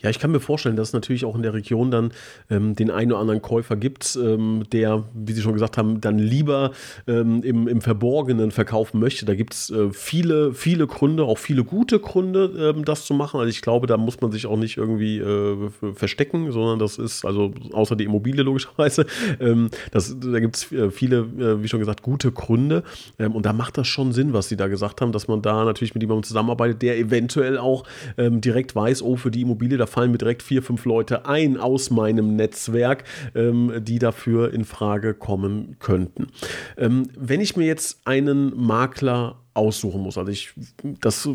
Ja, 0.03 0.11
ich 0.11 0.19
kann 0.19 0.31
mir 0.31 0.41
vorstellen, 0.41 0.77
dass 0.77 0.89
es 0.89 0.95
natürlich 0.95 1.25
auch 1.25 1.35
in 1.35 1.43
der 1.43 1.55
Region 1.55 1.91
dann 1.91 2.13
ähm, 2.51 2.75
den 2.75 2.91
einen 2.91 3.13
oder 3.13 3.21
anderen 3.21 3.43
Käufer 3.43 3.77
gibt, 3.77 4.19
ähm, 4.23 4.65
der, 4.73 5.05
wie 5.15 5.33
Sie 5.33 5.43
schon 5.43 5.55
gesagt 5.55 5.79
haben, 5.79 6.01
dann 6.01 6.19
lieber 6.19 6.73
ähm, 7.07 7.43
im, 7.43 7.67
im 7.67 7.81
Verborgenen 7.81 8.51
verkaufen 8.51 9.01
möchte. 9.01 9.25
Da 9.25 9.35
gibt 9.35 9.55
es 9.55 9.71
äh, 9.71 9.91
viele, 9.91 10.53
viele 10.53 10.87
Gründe, 10.87 11.25
auch 11.25 11.39
viele 11.39 11.65
gute 11.65 11.99
Gründe, 11.99 12.75
ähm, 12.77 12.85
das 12.85 13.07
zu 13.07 13.15
machen. 13.15 13.41
Also 13.41 13.51
ich 13.51 13.63
glaube, 13.63 13.87
da 13.87 13.97
muss 13.97 14.21
man 14.21 14.33
sich 14.33 14.47
auch 14.47 14.57
nicht 14.57 14.77
irgendwie 14.77 15.19
äh, 15.19 15.71
verstecken, 15.95 16.53
sondern 16.53 16.79
das 16.79 16.99
ist, 16.99 17.25
also 17.25 17.53
außer 17.73 17.97
die 17.97 18.05
Immobilie 18.05 18.43
logischerweise, 18.43 19.07
ähm, 19.41 19.71
das, 19.91 20.17
da 20.21 20.41
gibt 20.41 20.57
es 20.57 20.73
äh, 20.73 20.91
viele, 20.91 21.19
äh, 21.39 21.63
wie 21.63 21.69
schon 21.69 21.81
gesagt, 21.81 22.03
gute 22.03 22.33
Gründe. 22.33 22.83
Ähm, 23.19 23.35
und 23.35 23.47
da 23.47 23.53
macht 23.53 23.79
das 23.79 23.89
schon 23.89 24.13
Sinn, 24.13 24.33
was 24.33 24.49
Sie 24.49 24.57
da 24.57 24.69
gesagt 24.69 25.01
haben, 25.01 25.13
dass 25.13 25.29
man 25.29 25.43
da 25.43 25.65
natürlich 25.65 25.95
mit 25.95 26.03
jemandem 26.03 26.25
zusammenarbeitet, 26.25 26.83
der 26.83 26.99
eventuell 26.99 27.59
auch 27.59 27.85
direkt 28.19 28.75
weiß, 28.75 29.03
oh, 29.03 29.17
für 29.17 29.31
die 29.31 29.43
Immobilie, 29.43 29.79
da 29.79 29.86
fallen 29.87 30.13
mir 30.13 30.19
direkt 30.19 30.43
vier, 30.43 30.63
fünf 30.63 30.85
Leute 30.85 31.27
ein 31.27 31.57
aus 31.57 31.91
meinem 31.91 32.37
Netzwerk, 32.37 33.05
ähm, 33.35 33.73
die 33.79 33.99
dafür 33.99 34.53
in 34.53 34.65
Frage 34.65 35.15
kommen 35.15 35.77
könnten. 35.79 36.29
Ähm, 36.77 37.09
wenn 37.17 37.41
ich 37.41 37.57
mir 37.57 37.67
jetzt 37.67 38.07
einen 38.07 38.57
Makler 38.57 39.37
aussuchen 39.57 40.03
muss. 40.03 40.19
Also 40.19 40.31
ich, 40.31 40.53
das, 41.01 41.29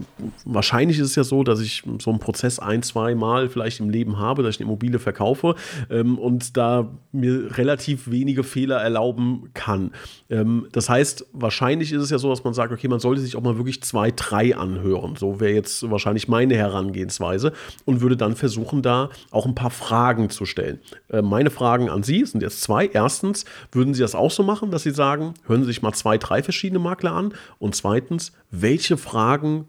wahrscheinlich 0.46 1.00
ist 1.00 1.10
es 1.10 1.16
ja 1.16 1.24
so, 1.24 1.44
dass 1.44 1.60
ich 1.60 1.84
so 2.00 2.10
einen 2.10 2.20
Prozess 2.20 2.60
ein, 2.60 2.84
zwei 2.84 3.16
Mal 3.16 3.50
vielleicht 3.50 3.80
im 3.80 3.90
Leben 3.90 4.20
habe, 4.20 4.44
dass 4.44 4.56
ich 4.56 4.62
eine 4.62 4.70
Immobilie 4.70 5.00
verkaufe 5.00 5.56
ähm, 5.90 6.18
und 6.18 6.58
da 6.58 6.90
mir 7.12 7.58
relativ 7.58 8.10
wenige 8.10 8.44
Fehler 8.44 8.78
erlauben 8.78 9.50
kann. 9.54 9.92
Ähm, 10.30 10.68
das 10.72 10.90
heißt, 10.90 11.26
wahrscheinlich 11.34 11.92
ist 11.92 12.04
es 12.04 12.10
ja 12.10 12.18
so, 12.18 12.30
dass 12.30 12.44
man 12.44 12.54
sagt, 12.54 12.72
okay, 12.72 12.88
man 12.88 13.00
sollte 13.00 13.22
sich 13.22 13.36
auch 13.36 13.42
mal 13.42 13.58
wirklich 13.58 13.82
zwei, 13.84 14.12
drei 14.12 14.56
anhören. 14.56 15.16
So 15.16 15.40
wäre 15.40 15.54
jetzt 15.54 15.90
wahrscheinlich 15.90 16.28
meine 16.28 16.56
Herangehensweise 16.56 17.54
und 17.86 18.02
würde 18.02 18.18
dann 18.18 18.36
versuchen, 18.36 18.82
da 18.82 19.10
auch 19.32 19.46
ein 19.46 19.56
paar 19.56 19.72
Fragen 19.72 20.30
zu 20.30 20.46
stellen. 20.46 20.80
Äh, 21.10 21.22
meine 21.22 21.50
Fragen 21.50 21.90
an 21.90 22.04
Sie 22.04 22.24
sind 22.26 22.42
jetzt 22.42 22.62
zwei. 22.62 22.88
Erstens, 22.88 23.46
würden 23.72 23.94
Sie 23.94 24.02
das 24.02 24.16
auch 24.16 24.32
so 24.32 24.44
machen, 24.44 24.72
dass 24.72 24.84
Sie 24.84 24.92
sagen, 24.92 25.34
hören 25.48 25.62
Sie 25.62 25.68
sich 25.68 25.82
mal 25.82 25.94
zwei, 25.94 26.18
drei 26.18 26.44
verschiedene 26.44 26.80
Makler 26.80 27.14
an 27.14 27.34
und 27.60 27.76
zweitens, 27.76 28.11
zweitens, 28.12 28.32
welche 28.50 28.98
Fragen 28.98 29.68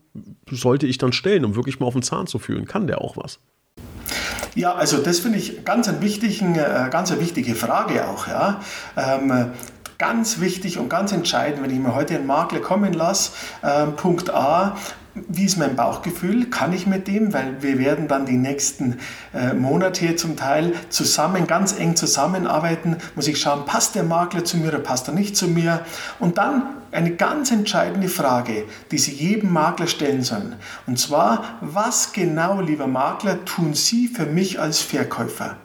sollte 0.51 0.87
ich 0.87 0.99
dann 0.99 1.13
stellen, 1.13 1.45
um 1.45 1.55
wirklich 1.55 1.81
mal 1.81 1.87
auf 1.87 1.95
den 1.95 2.03
Zahn 2.03 2.27
zu 2.27 2.39
fühlen? 2.39 2.67
Kann 2.67 2.87
der 2.87 3.01
auch 3.01 3.17
was? 3.17 3.39
Ja, 4.55 4.75
also 4.75 4.99
das 4.99 5.21
finde 5.21 5.39
ich 5.39 5.65
ganz, 5.65 5.89
einen 5.89 6.03
wichtigen, 6.03 6.57
äh, 6.57 6.89
ganz 6.91 7.11
eine 7.11 7.21
wichtige 7.21 7.55
Frage 7.55 8.07
auch. 8.07 8.27
Ja. 8.27 8.61
Ähm, 8.97 9.53
ganz 9.99 10.41
wichtig 10.41 10.79
und 10.79 10.89
ganz 10.89 11.13
entscheidend, 11.13 11.63
wenn 11.63 11.71
ich 11.71 11.79
mir 11.79 11.95
heute 11.95 12.17
einen 12.17 12.27
Makler 12.27 12.61
kommen 12.61 12.93
lasse. 12.93 13.33
Äh, 13.63 13.87
Punkt 13.87 14.31
A, 14.31 14.77
wie 15.15 15.45
ist 15.45 15.59
mein 15.59 15.77
Bauchgefühl? 15.77 16.49
Kann 16.49 16.73
ich 16.73 16.87
mit 16.87 17.07
dem? 17.07 17.35
Weil 17.35 17.63
wir 17.63 17.79
werden 17.79 18.09
dann 18.09 18.25
die 18.25 18.37
nächsten 18.37 18.99
äh, 19.35 19.53
Monate 19.53 20.01
hier 20.01 20.17
zum 20.17 20.37
Teil 20.37 20.73
zusammen, 20.89 21.47
ganz 21.47 21.79
eng 21.79 21.97
zusammenarbeiten. 21.97 22.97
Muss 23.15 23.29
ich 23.29 23.39
schauen, 23.39 23.67
passt 23.67 23.95
der 23.95 24.05
Makler 24.05 24.45
zu 24.45 24.57
mir 24.57 24.69
oder 24.69 24.79
passt 24.79 25.09
er 25.09 25.15
nicht 25.15 25.37
zu 25.37 25.49
mir? 25.49 25.85
Und 26.19 26.39
dann 26.39 26.63
eine 26.93 27.15
ganz 27.15 27.51
entscheidende 27.51 28.09
Frage, 28.09 28.65
die 28.91 28.99
Sie 28.99 29.13
jedem 29.13 29.53
Makler 29.53 29.87
stellen 29.87 30.23
sollen. 30.23 30.57
Und 30.87 30.99
zwar, 30.99 31.59
was 31.61 32.13
genau, 32.13 32.61
lieber 32.61 32.87
Makler, 32.87 33.45
tun 33.45 33.75
Sie 33.75 34.09
für 34.09 34.27
mich 34.27 34.61
als 34.61 34.81
Verkäufer? 34.81 35.57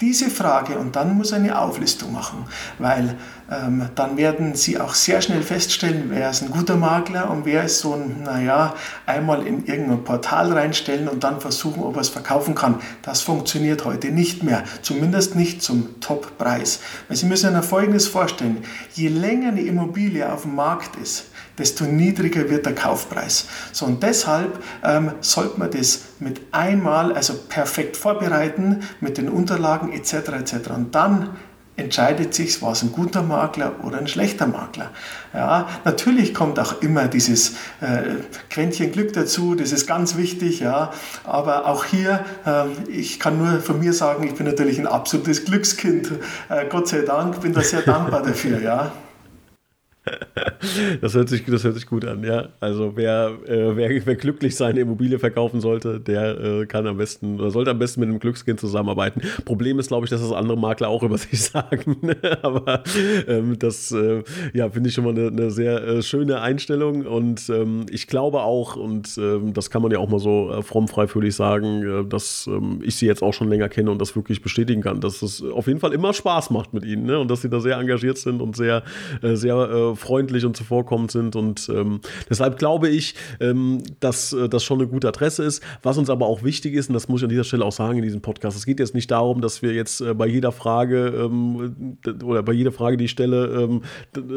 Diese 0.00 0.30
Frage 0.30 0.78
und 0.78 0.94
dann 0.94 1.16
muss 1.16 1.32
eine 1.32 1.58
Auflistung 1.58 2.12
machen, 2.12 2.44
weil 2.78 3.16
dann 3.48 4.18
werden 4.18 4.54
Sie 4.54 4.78
auch 4.78 4.92
sehr 4.92 5.22
schnell 5.22 5.42
feststellen, 5.42 6.04
wer 6.08 6.28
ist 6.28 6.42
ein 6.42 6.50
guter 6.50 6.76
Makler 6.76 7.30
und 7.30 7.46
wer 7.46 7.64
ist 7.64 7.78
so 7.78 7.94
ein, 7.94 8.22
naja, 8.22 8.74
einmal 9.06 9.46
in 9.46 9.64
irgendein 9.64 10.04
Portal 10.04 10.52
reinstellen 10.52 11.08
und 11.08 11.24
dann 11.24 11.40
versuchen, 11.40 11.82
ob 11.82 11.96
er 11.96 12.02
es 12.02 12.10
verkaufen 12.10 12.54
kann. 12.54 12.80
Das 13.00 13.22
funktioniert 13.22 13.86
heute 13.86 14.08
nicht 14.08 14.42
mehr, 14.42 14.64
zumindest 14.82 15.34
nicht 15.34 15.62
zum 15.62 15.98
Top-Preis. 16.00 16.80
Weil 17.08 17.16
Sie 17.16 17.24
müssen 17.24 17.54
sich 17.54 17.64
Folgendes 17.64 18.06
vorstellen, 18.06 18.64
je 18.94 19.08
länger 19.08 19.48
eine 19.48 19.62
Immobilie 19.62 20.30
auf 20.30 20.42
dem 20.42 20.54
Markt 20.54 20.96
ist, 20.96 21.26
desto 21.56 21.84
niedriger 21.84 22.50
wird 22.50 22.66
der 22.66 22.74
Kaufpreis. 22.74 23.46
So 23.72 23.86
und 23.86 24.02
deshalb 24.02 24.62
ähm, 24.84 25.12
sollte 25.20 25.58
man 25.58 25.70
das 25.70 26.02
mit 26.20 26.40
einmal, 26.52 27.12
also 27.12 27.34
perfekt 27.48 27.96
vorbereiten, 27.96 28.80
mit 29.00 29.18
den 29.18 29.28
Unterlagen 29.28 29.92
etc. 29.92 30.12
etc. 30.12 30.70
Und 30.76 30.94
dann 30.94 31.30
entscheidet 31.78 32.34
sich, 32.34 32.60
war 32.60 32.72
es 32.72 32.82
ein 32.82 32.92
guter 32.92 33.22
Makler 33.22 33.72
oder 33.84 33.98
ein 33.98 34.08
schlechter 34.08 34.46
Makler. 34.46 34.90
Ja, 35.32 35.68
natürlich 35.84 36.34
kommt 36.34 36.58
auch 36.58 36.82
immer 36.82 37.06
dieses 37.06 37.52
äh, 37.80 38.16
Quäntchen 38.50 38.92
Glück 38.92 39.12
dazu, 39.12 39.54
das 39.54 39.72
ist 39.72 39.86
ganz 39.86 40.16
wichtig, 40.16 40.60
ja, 40.60 40.92
aber 41.24 41.66
auch 41.66 41.84
hier, 41.84 42.24
äh, 42.44 42.90
ich 42.90 43.20
kann 43.20 43.38
nur 43.38 43.60
von 43.60 43.78
mir 43.78 43.92
sagen, 43.92 44.26
ich 44.26 44.34
bin 44.34 44.46
natürlich 44.46 44.78
ein 44.78 44.86
absolutes 44.86 45.44
Glückskind, 45.44 46.12
äh, 46.48 46.66
Gott 46.68 46.88
sei 46.88 47.02
Dank, 47.02 47.40
bin 47.40 47.52
da 47.52 47.62
sehr 47.62 47.82
dankbar 47.82 48.22
dafür, 48.22 48.60
ja. 48.60 48.92
Das 51.00 51.14
hört, 51.14 51.28
sich, 51.28 51.44
das 51.44 51.64
hört 51.64 51.74
sich 51.74 51.86
gut 51.86 52.04
an, 52.04 52.24
ja. 52.24 52.48
Also 52.60 52.92
wer, 52.96 53.32
äh, 53.46 53.76
wer, 53.76 54.06
wer 54.06 54.16
glücklich 54.16 54.56
seine 54.56 54.80
Immobilie 54.80 55.18
verkaufen 55.18 55.60
sollte, 55.60 56.00
der 56.00 56.38
äh, 56.38 56.66
kann 56.66 56.86
am 56.86 56.96
besten 56.96 57.38
oder 57.38 57.50
sollte 57.50 57.70
am 57.70 57.78
besten 57.78 58.00
mit 58.00 58.08
einem 58.08 58.18
Glückskind 58.18 58.60
zusammenarbeiten. 58.60 59.22
Problem 59.44 59.78
ist, 59.78 59.88
glaube 59.88 60.04
ich, 60.04 60.10
dass 60.10 60.20
das 60.20 60.32
andere 60.32 60.58
Makler 60.58 60.88
auch 60.88 61.02
über 61.02 61.18
sich 61.18 61.40
sagen. 61.42 61.96
Aber 62.42 62.82
ähm, 63.26 63.58
das 63.58 63.92
äh, 63.92 64.22
ja, 64.52 64.70
finde 64.70 64.88
ich 64.88 64.94
schon 64.94 65.04
mal 65.04 65.10
eine, 65.10 65.28
eine 65.28 65.50
sehr 65.50 65.82
äh, 65.82 66.02
schöne 66.02 66.40
Einstellung. 66.40 67.06
Und 67.06 67.48
ähm, 67.48 67.86
ich 67.90 68.06
glaube 68.06 68.42
auch, 68.42 68.76
und 68.76 69.16
ähm, 69.18 69.52
das 69.54 69.70
kann 69.70 69.82
man 69.82 69.90
ja 69.90 69.98
auch 69.98 70.08
mal 70.08 70.20
so 70.20 70.50
äh, 70.50 70.62
fromm 70.62 70.88
freifüllig 70.88 71.34
sagen, 71.34 71.82
äh, 71.82 72.08
dass 72.08 72.46
ähm, 72.46 72.80
ich 72.82 72.96
sie 72.96 73.06
jetzt 73.06 73.22
auch 73.22 73.34
schon 73.34 73.48
länger 73.48 73.68
kenne 73.68 73.90
und 73.90 74.00
das 74.00 74.14
wirklich 74.16 74.42
bestätigen 74.42 74.82
kann, 74.82 75.00
dass 75.00 75.22
es 75.22 75.42
auf 75.42 75.66
jeden 75.66 75.80
Fall 75.80 75.92
immer 75.92 76.12
Spaß 76.12 76.50
macht 76.50 76.74
mit 76.74 76.84
ihnen 76.84 77.04
ne? 77.04 77.18
und 77.18 77.30
dass 77.30 77.42
sie 77.42 77.50
da 77.50 77.60
sehr 77.60 77.78
engagiert 77.78 78.18
sind 78.18 78.40
und 78.40 78.56
sehr, 78.56 78.82
sehr 79.22 79.96
freundlich 79.98 80.44
und 80.44 80.56
zuvorkommend 80.56 81.10
sind. 81.10 81.36
Und 81.36 81.68
ähm, 81.74 82.00
deshalb 82.28 82.58
glaube 82.58 82.88
ich, 82.88 83.14
ähm, 83.40 83.82
dass 84.00 84.32
äh, 84.32 84.48
das 84.48 84.64
schon 84.64 84.78
eine 84.80 84.88
gute 84.88 85.08
Adresse 85.08 85.44
ist. 85.44 85.62
Was 85.82 85.98
uns 85.98 86.10
aber 86.10 86.26
auch 86.26 86.42
wichtig 86.42 86.74
ist, 86.74 86.88
und 86.88 86.94
das 86.94 87.08
muss 87.08 87.20
ich 87.20 87.24
an 87.24 87.30
dieser 87.30 87.44
Stelle 87.44 87.64
auch 87.64 87.72
sagen 87.72 87.98
in 87.98 88.04
diesem 88.04 88.20
Podcast, 88.20 88.56
es 88.56 88.66
geht 88.66 88.80
jetzt 88.80 88.94
nicht 88.94 89.10
darum, 89.10 89.40
dass 89.40 89.62
wir 89.62 89.72
jetzt 89.72 90.00
äh, 90.00 90.14
bei 90.14 90.26
jeder 90.26 90.52
Frage 90.52 91.08
ähm, 91.08 91.98
oder 92.24 92.42
bei 92.42 92.52
jeder 92.52 92.72
Frage, 92.72 92.96
die 92.96 93.04
ich 93.04 93.10
stelle, 93.10 93.46
ähm, 93.62 93.82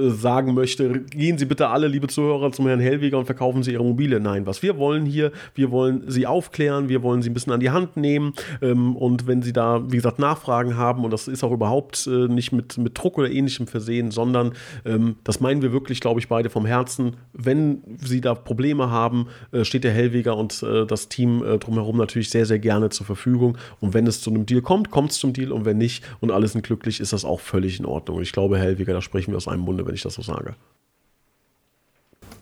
sagen 0.09 0.53
möchte, 0.53 1.01
gehen 1.01 1.37
Sie 1.37 1.45
bitte 1.45 1.69
alle, 1.69 1.87
liebe 1.87 2.07
Zuhörer, 2.07 2.51
zum 2.51 2.67
Herrn 2.67 2.79
Hellweger 2.79 3.17
und 3.17 3.25
verkaufen 3.25 3.63
Sie 3.63 3.73
Ihre 3.73 3.83
Immobilie. 3.83 4.19
Nein, 4.19 4.45
was 4.45 4.61
wir 4.63 4.77
wollen 4.77 5.05
hier, 5.05 5.31
wir 5.55 5.71
wollen 5.71 6.03
Sie 6.07 6.27
aufklären, 6.27 6.89
wir 6.89 7.03
wollen 7.03 7.21
Sie 7.21 7.29
ein 7.29 7.33
bisschen 7.33 7.53
an 7.53 7.59
die 7.59 7.69
Hand 7.69 7.97
nehmen 7.97 8.33
ähm, 8.61 8.95
und 8.95 9.27
wenn 9.27 9.41
Sie 9.41 9.53
da, 9.53 9.83
wie 9.91 9.97
gesagt, 9.97 10.19
Nachfragen 10.19 10.77
haben 10.77 11.03
und 11.03 11.11
das 11.11 11.27
ist 11.27 11.43
auch 11.43 11.51
überhaupt 11.51 12.07
äh, 12.07 12.27
nicht 12.27 12.51
mit, 12.51 12.77
mit 12.77 12.97
Druck 12.97 13.17
oder 13.17 13.29
ähnlichem 13.29 13.67
versehen, 13.67 14.11
sondern 14.11 14.53
ähm, 14.85 15.15
das 15.23 15.39
meinen 15.51 15.61
wir 15.61 15.73
wirklich, 15.73 15.99
glaube 15.99 16.21
ich, 16.21 16.29
beide 16.29 16.49
vom 16.49 16.65
Herzen. 16.65 17.17
Wenn 17.33 17.81
Sie 17.97 18.21
da 18.21 18.35
Probleme 18.35 18.89
haben, 18.89 19.27
äh, 19.51 19.65
steht 19.65 19.83
der 19.83 19.91
Hellweger 19.91 20.37
und 20.37 20.63
äh, 20.63 20.85
das 20.85 21.09
Team 21.09 21.43
äh, 21.43 21.57
drumherum 21.57 21.97
natürlich 21.97 22.29
sehr, 22.29 22.45
sehr 22.45 22.59
gerne 22.59 22.89
zur 22.89 23.05
Verfügung. 23.05 23.57
Und 23.81 23.93
wenn 23.93 24.07
es 24.07 24.21
zu 24.21 24.29
einem 24.29 24.45
Deal 24.45 24.61
kommt, 24.61 24.91
kommt 24.91 25.11
es 25.11 25.19
zum 25.19 25.33
Deal. 25.33 25.51
Und 25.51 25.65
wenn 25.65 25.77
nicht 25.77 26.05
und 26.21 26.31
alle 26.31 26.47
sind 26.47 26.63
glücklich, 26.63 27.01
ist 27.01 27.11
das 27.11 27.25
auch 27.25 27.41
völlig 27.41 27.79
in 27.79 27.85
Ordnung. 27.85 28.17
Und 28.17 28.23
ich 28.23 28.31
glaube, 28.31 28.57
Hellweger, 28.57 28.93
da 28.93 29.01
sprechen 29.01 29.31
wir 29.31 29.37
aus 29.37 29.49
einem 29.49 29.63
Munde, 29.63 29.85
wenn 29.85 29.93
ich 29.95 30.03
das 30.03 30.13
so 30.13 30.21
sage. 30.21 30.55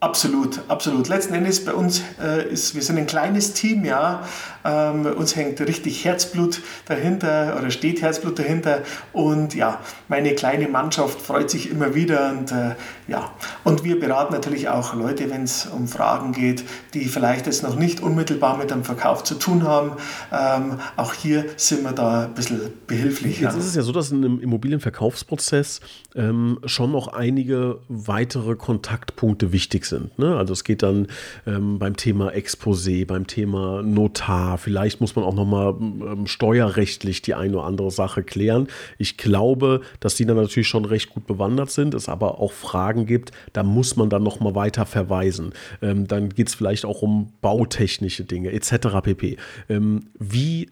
Absolut, 0.02 0.62
absolut. 0.70 1.10
Letzten 1.10 1.34
Endes 1.34 1.66
bei 1.66 1.74
uns 1.74 2.02
äh, 2.22 2.48
ist, 2.50 2.74
wir 2.74 2.82
sind 2.82 2.98
ein 2.98 3.06
kleines 3.06 3.52
Team, 3.52 3.84
ja. 3.84 4.24
Ähm, 4.64 5.06
uns 5.06 5.36
hängt 5.36 5.60
richtig 5.60 6.06
Herzblut 6.06 6.62
dahinter 6.86 7.58
oder 7.60 7.70
steht 7.70 8.02
Herzblut 8.02 8.40
dahinter. 8.40 8.84
Und 9.12 9.56
ja, 9.56 9.82
meine 10.08 10.36
kleine 10.36 10.70
Mannschaft 10.70 11.22
freut 11.22 11.50
sich 11.50 11.70
immer 11.70 11.96
wieder. 11.96 12.30
Und 12.30 12.52
äh, 12.54 12.76
ja, 13.10 13.30
und 13.66 13.84
wir 13.84 14.00
beraten 14.00 14.34
natürlich 14.34 14.70
auch 14.70 14.94
Leute, 14.94 15.30
wenn 15.30 15.44
es 15.44 15.66
um 15.66 15.90
Fragen 15.90 16.32
geht, 16.32 16.64
die 16.94 17.06
vielleicht 17.06 17.46
jetzt 17.46 17.64
noch 17.64 17.76
nicht 17.76 18.00
unmittelbar 18.02 18.56
mit 18.56 18.72
dem 18.72 18.86
Verkauf 18.86 19.26
zu 19.26 19.36
tun 19.36 19.64
haben. 19.64 19.92
Ähm, 20.32 20.80
auch 20.96 21.14
hier 21.14 21.44
sind 21.58 21.84
wir 21.84 21.92
da 21.92 22.24
ein 22.24 22.34
bisschen 22.36 22.62
behilflich. 22.88 23.42
Jetzt 23.42 23.54
ja. 23.54 23.60
ist 23.60 23.66
es 23.66 23.76
ja 23.76 23.82
so, 23.82 23.92
dass 23.92 24.12
in 24.12 24.24
einem 24.24 24.40
Immobilienverkaufsprozess 24.40 25.82
ähm, 26.20 26.60
schon 26.66 26.92
noch 26.92 27.08
einige 27.08 27.80
weitere 27.88 28.56
Kontaktpunkte 28.56 29.54
wichtig 29.54 29.86
sind. 29.86 30.20
Ne? 30.20 30.36
Also 30.36 30.52
es 30.52 30.66
geht 30.66 30.84
dann 30.84 31.08
ähm, 31.48 31.80
beim 31.80 31.96
Thema 31.96 32.34
Exposé, 32.34 33.08
beim 33.08 33.26
Thema 33.26 33.82
Notar, 33.82 34.58
vielleicht 34.58 35.00
muss 35.00 35.16
man 35.16 35.24
auch 35.24 35.34
nochmal 35.34 35.76
ähm, 35.80 36.28
steuerrechtlich 36.28 37.22
die 37.22 37.36
eine 37.36 37.58
oder 37.58 37.66
andere 37.66 37.90
Sache 37.90 38.24
klären. 38.24 38.68
Ich 38.98 39.18
glaube, 39.18 39.82
dass 40.02 40.16
die 40.16 40.26
dann 40.26 40.36
natürlich 40.36 40.68
schon 40.68 40.84
recht 40.84 41.10
gut 41.10 41.26
bewandert 41.26 41.72
sind, 41.72 41.94
es 41.94 42.10
aber 42.10 42.40
auch 42.40 42.52
Fragen 42.52 43.06
gibt, 43.06 43.32
da 43.54 43.64
muss 43.64 43.96
man 43.96 44.10
dann 44.10 44.24
nochmal 44.24 44.56
weiter 44.56 44.86
verweisen. 44.86 45.54
Ähm, 45.82 46.08
dann 46.08 46.30
geht 46.30 46.50
es 46.50 46.56
vielleicht 46.56 46.84
auch 46.84 47.02
um 47.02 47.32
bautechnische 47.40 48.26
Dinge 48.26 48.52
etc. 48.52 49.00
pp. 49.02 49.38
Ähm, 49.70 50.08
wie 50.20 50.70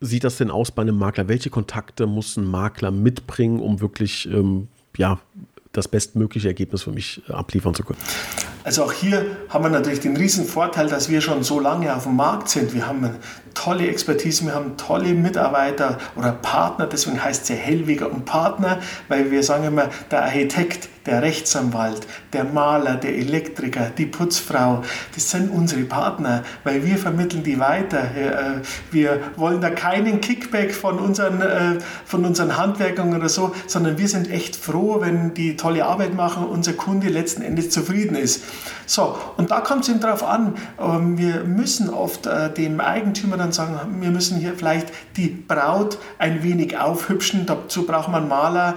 sieht 0.00 0.22
das 0.22 0.36
denn 0.36 0.50
aus 0.50 0.70
bei 0.70 0.82
einem 0.82 0.98
Makler? 0.98 1.28
Welche 1.28 1.50
Kontakte 1.50 2.06
muss 2.06 2.36
ein 2.36 2.46
Makler 2.46 2.90
mitbringen, 2.90 3.60
um 3.60 3.80
wirklich 3.80 4.26
ähm, 4.26 4.68
ja, 4.98 5.20
das 5.72 5.88
bestmögliche 5.88 6.48
Ergebnis 6.48 6.82
für 6.82 6.92
mich 6.92 7.22
abliefern 7.28 7.74
zu 7.74 7.84
können? 7.84 7.98
Also 8.64 8.84
auch 8.84 8.92
hier 8.92 9.36
haben 9.50 9.62
wir 9.62 9.68
natürlich 9.68 10.00
den 10.00 10.16
riesen 10.16 10.46
Vorteil, 10.46 10.88
dass 10.88 11.10
wir 11.10 11.20
schon 11.20 11.44
so 11.44 11.60
lange 11.60 11.94
auf 11.94 12.04
dem 12.04 12.16
Markt 12.16 12.48
sind. 12.48 12.72
Wir 12.72 12.86
haben 12.86 13.04
eine 13.04 13.14
tolle 13.52 13.86
Expertise, 13.88 14.46
wir 14.46 14.54
haben 14.54 14.78
tolle 14.78 15.12
Mitarbeiter 15.12 15.98
oder 16.16 16.32
Partner, 16.32 16.86
deswegen 16.86 17.22
heißt 17.22 17.42
es 17.42 17.48
ja 17.50 17.56
Hellweger 17.56 18.10
und 18.10 18.24
Partner, 18.24 18.80
weil 19.08 19.30
wir 19.30 19.42
sagen 19.42 19.64
immer, 19.64 19.90
der 20.10 20.24
Architekt, 20.24 20.88
der 21.06 21.20
Rechtsanwalt, 21.20 22.06
der 22.32 22.44
Maler, 22.44 22.96
der 22.96 23.14
Elektriker, 23.14 23.90
die 23.96 24.06
Putzfrau, 24.06 24.82
das 25.14 25.30
sind 25.30 25.50
unsere 25.50 25.82
Partner, 25.82 26.42
weil 26.64 26.84
wir 26.84 26.96
vermitteln 26.96 27.42
die 27.42 27.58
weiter. 27.60 27.98
Äh, 27.98 28.62
wir 28.90 29.20
wollen 29.36 29.60
da 29.60 29.68
keinen 29.70 30.22
Kickback 30.22 30.74
von 30.74 30.98
unseren, 30.98 31.42
äh, 31.42 31.78
von 32.06 32.24
unseren 32.24 32.56
Handwerkern 32.56 33.14
oder 33.14 33.28
so, 33.28 33.54
sondern 33.66 33.98
wir 33.98 34.08
sind 34.08 34.30
echt 34.30 34.56
froh, 34.56 35.00
wenn 35.00 35.34
die 35.34 35.56
tolle 35.56 35.84
Arbeit 35.84 36.14
machen 36.14 36.46
unser 36.46 36.72
Kunde 36.72 37.08
letzten 37.08 37.42
Endes 37.42 37.68
zufrieden 37.68 38.16
ist. 38.16 38.42
So, 38.86 39.16
und 39.36 39.50
da 39.50 39.60
kommt 39.60 39.82
es 39.82 39.88
eben 39.88 40.00
darauf 40.00 40.22
an, 40.22 40.54
ähm, 40.78 41.18
wir 41.18 41.44
müssen 41.44 41.88
oft 41.88 42.26
äh, 42.26 42.52
dem 42.52 42.80
Eigentümer 42.80 43.36
dann 43.36 43.52
sagen, 43.52 43.78
wir 44.00 44.10
müssen 44.10 44.38
hier 44.38 44.54
vielleicht 44.54 44.88
die 45.16 45.28
Braut 45.28 45.98
ein 46.18 46.42
wenig 46.42 46.78
aufhübschen, 46.78 47.46
dazu 47.46 47.86
braucht 47.86 48.08
man 48.08 48.28
Maler, 48.28 48.74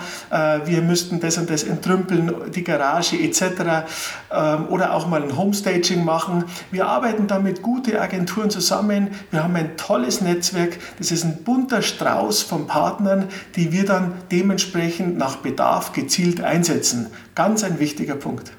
wir 0.66 0.82
müssten 0.82 1.20
das 1.20 1.38
und 1.38 1.50
das 1.50 1.64
entrümpeln, 1.64 2.34
die 2.54 2.64
Garage 2.64 3.18
etc. 3.18 3.88
Ähm, 4.32 4.68
oder 4.70 4.94
auch 4.94 5.08
mal 5.08 5.24
ein 5.24 5.38
Homestaging 5.38 6.04
machen. 6.04 6.46
Wir 6.72 6.88
arbeiten 6.88 7.28
da 7.28 7.40
mit 7.40 7.62
guten 7.62 7.96
Agenturen 7.96 8.50
zusammen. 8.50 9.10
Wir 9.32 9.44
haben 9.44 9.56
ein 9.56 9.78
tolles 9.78 10.22
Netzwerk. 10.22 10.78
Das 10.98 11.12
ist 11.12 11.24
ein 11.24 11.44
bunter 11.44 11.82
Strauß 11.82 12.42
von 12.42 12.68
Partnern, 12.68 13.30
die 13.56 13.72
wir 13.72 13.86
dann 13.86 14.14
dementsprechend 14.32 15.18
nach 15.18 15.38
Bedarf 15.38 15.94
gezielt 15.94 16.42
einsetzen. 16.42 17.08
Ganz 17.36 17.64
ein 17.64 17.80
wichtiger 17.80 18.16
Punkt. 18.16 18.52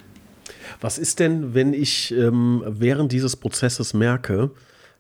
Was 0.81 0.99
ist 0.99 1.19
denn, 1.19 1.55
wenn 1.55 1.73
ich 1.73 2.13
ähm, 2.13 2.63
während 2.67 3.13
dieses 3.13 3.37
Prozesses 3.37 3.95
merke, 3.95 4.51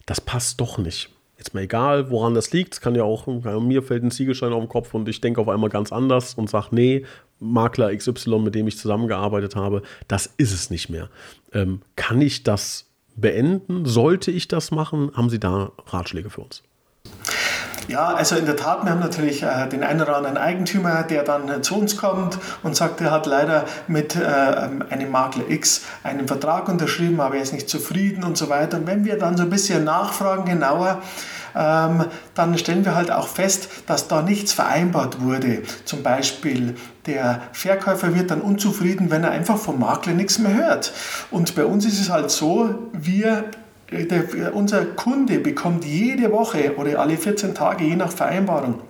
das 0.06 0.20
passt 0.20 0.60
doch 0.60 0.78
nicht? 0.78 1.10
Jetzt 1.36 1.54
mal 1.54 1.62
egal, 1.62 2.10
woran 2.10 2.34
das 2.34 2.52
liegt. 2.52 2.74
Es 2.74 2.80
kann 2.80 2.96
ja 2.96 3.04
auch, 3.04 3.26
mir 3.60 3.82
fällt 3.84 4.02
ein 4.02 4.10
Ziegelstein 4.10 4.52
auf 4.52 4.60
den 4.60 4.68
Kopf 4.68 4.92
und 4.92 5.08
ich 5.08 5.20
denke 5.20 5.40
auf 5.40 5.48
einmal 5.48 5.70
ganz 5.70 5.92
anders 5.92 6.34
und 6.34 6.50
sage, 6.50 6.68
nee, 6.72 7.04
Makler 7.38 7.94
XY, 7.94 8.40
mit 8.40 8.56
dem 8.56 8.66
ich 8.66 8.76
zusammengearbeitet 8.76 9.54
habe, 9.54 9.82
das 10.08 10.26
ist 10.36 10.52
es 10.52 10.70
nicht 10.70 10.88
mehr. 10.88 11.08
Ähm, 11.52 11.82
kann 11.94 12.20
ich 12.20 12.42
das 12.42 12.90
beenden? 13.14 13.84
Sollte 13.84 14.32
ich 14.32 14.48
das 14.48 14.72
machen? 14.72 15.12
Haben 15.14 15.30
Sie 15.30 15.38
da 15.38 15.70
Ratschläge 15.86 16.30
für 16.30 16.40
uns? 16.40 16.64
Ja, 17.86 18.08
also 18.08 18.36
in 18.36 18.46
der 18.46 18.56
Tat, 18.56 18.84
wir 18.84 18.90
haben 18.90 19.00
natürlich 19.00 19.42
äh, 19.42 19.68
den 19.68 19.82
einen 19.82 20.00
oder 20.02 20.16
anderen 20.16 20.36
Eigentümer, 20.36 21.02
der 21.02 21.22
dann 21.22 21.48
äh, 21.48 21.62
zu 21.62 21.76
uns 21.78 21.96
kommt 21.96 22.38
und 22.62 22.76
sagt, 22.76 23.00
er 23.00 23.10
hat 23.10 23.26
leider 23.26 23.64
mit 23.86 24.16
äh, 24.16 24.20
einem 24.90 25.10
Makler 25.10 25.48
X 25.48 25.82
einen 26.02 26.26
Vertrag 26.26 26.68
unterschrieben, 26.68 27.20
aber 27.20 27.36
er 27.36 27.42
ist 27.42 27.52
nicht 27.52 27.68
zufrieden 27.68 28.24
und 28.24 28.36
so 28.36 28.48
weiter. 28.48 28.78
Und 28.78 28.86
wenn 28.86 29.04
wir 29.04 29.18
dann 29.18 29.36
so 29.36 29.44
ein 29.44 29.50
bisschen 29.50 29.84
nachfragen 29.84 30.44
genauer, 30.44 31.00
ähm, 31.56 32.04
dann 32.34 32.56
stellen 32.58 32.84
wir 32.84 32.94
halt 32.94 33.10
auch 33.10 33.28
fest, 33.28 33.68
dass 33.86 34.08
da 34.08 34.22
nichts 34.22 34.52
vereinbart 34.52 35.20
wurde. 35.20 35.62
Zum 35.84 36.02
Beispiel 36.02 36.76
der 37.06 37.40
Verkäufer 37.52 38.14
wird 38.14 38.30
dann 38.30 38.40
unzufrieden, 38.40 39.10
wenn 39.10 39.24
er 39.24 39.30
einfach 39.30 39.56
vom 39.56 39.80
Makler 39.80 40.12
nichts 40.12 40.38
mehr 40.38 40.54
hört. 40.54 40.92
Und 41.30 41.54
bei 41.54 41.64
uns 41.64 41.86
ist 41.86 42.00
es 42.00 42.10
halt 42.10 42.30
so, 42.30 42.90
wir 42.92 43.44
der, 43.90 44.54
unser 44.54 44.84
Kunde 44.84 45.38
bekommt 45.38 45.84
jede 45.84 46.30
Woche 46.32 46.76
oder 46.76 47.00
alle 47.00 47.16
14 47.16 47.54
Tage, 47.54 47.84
je 47.84 47.96
nach 47.96 48.12
Vereinbarung, 48.12 48.80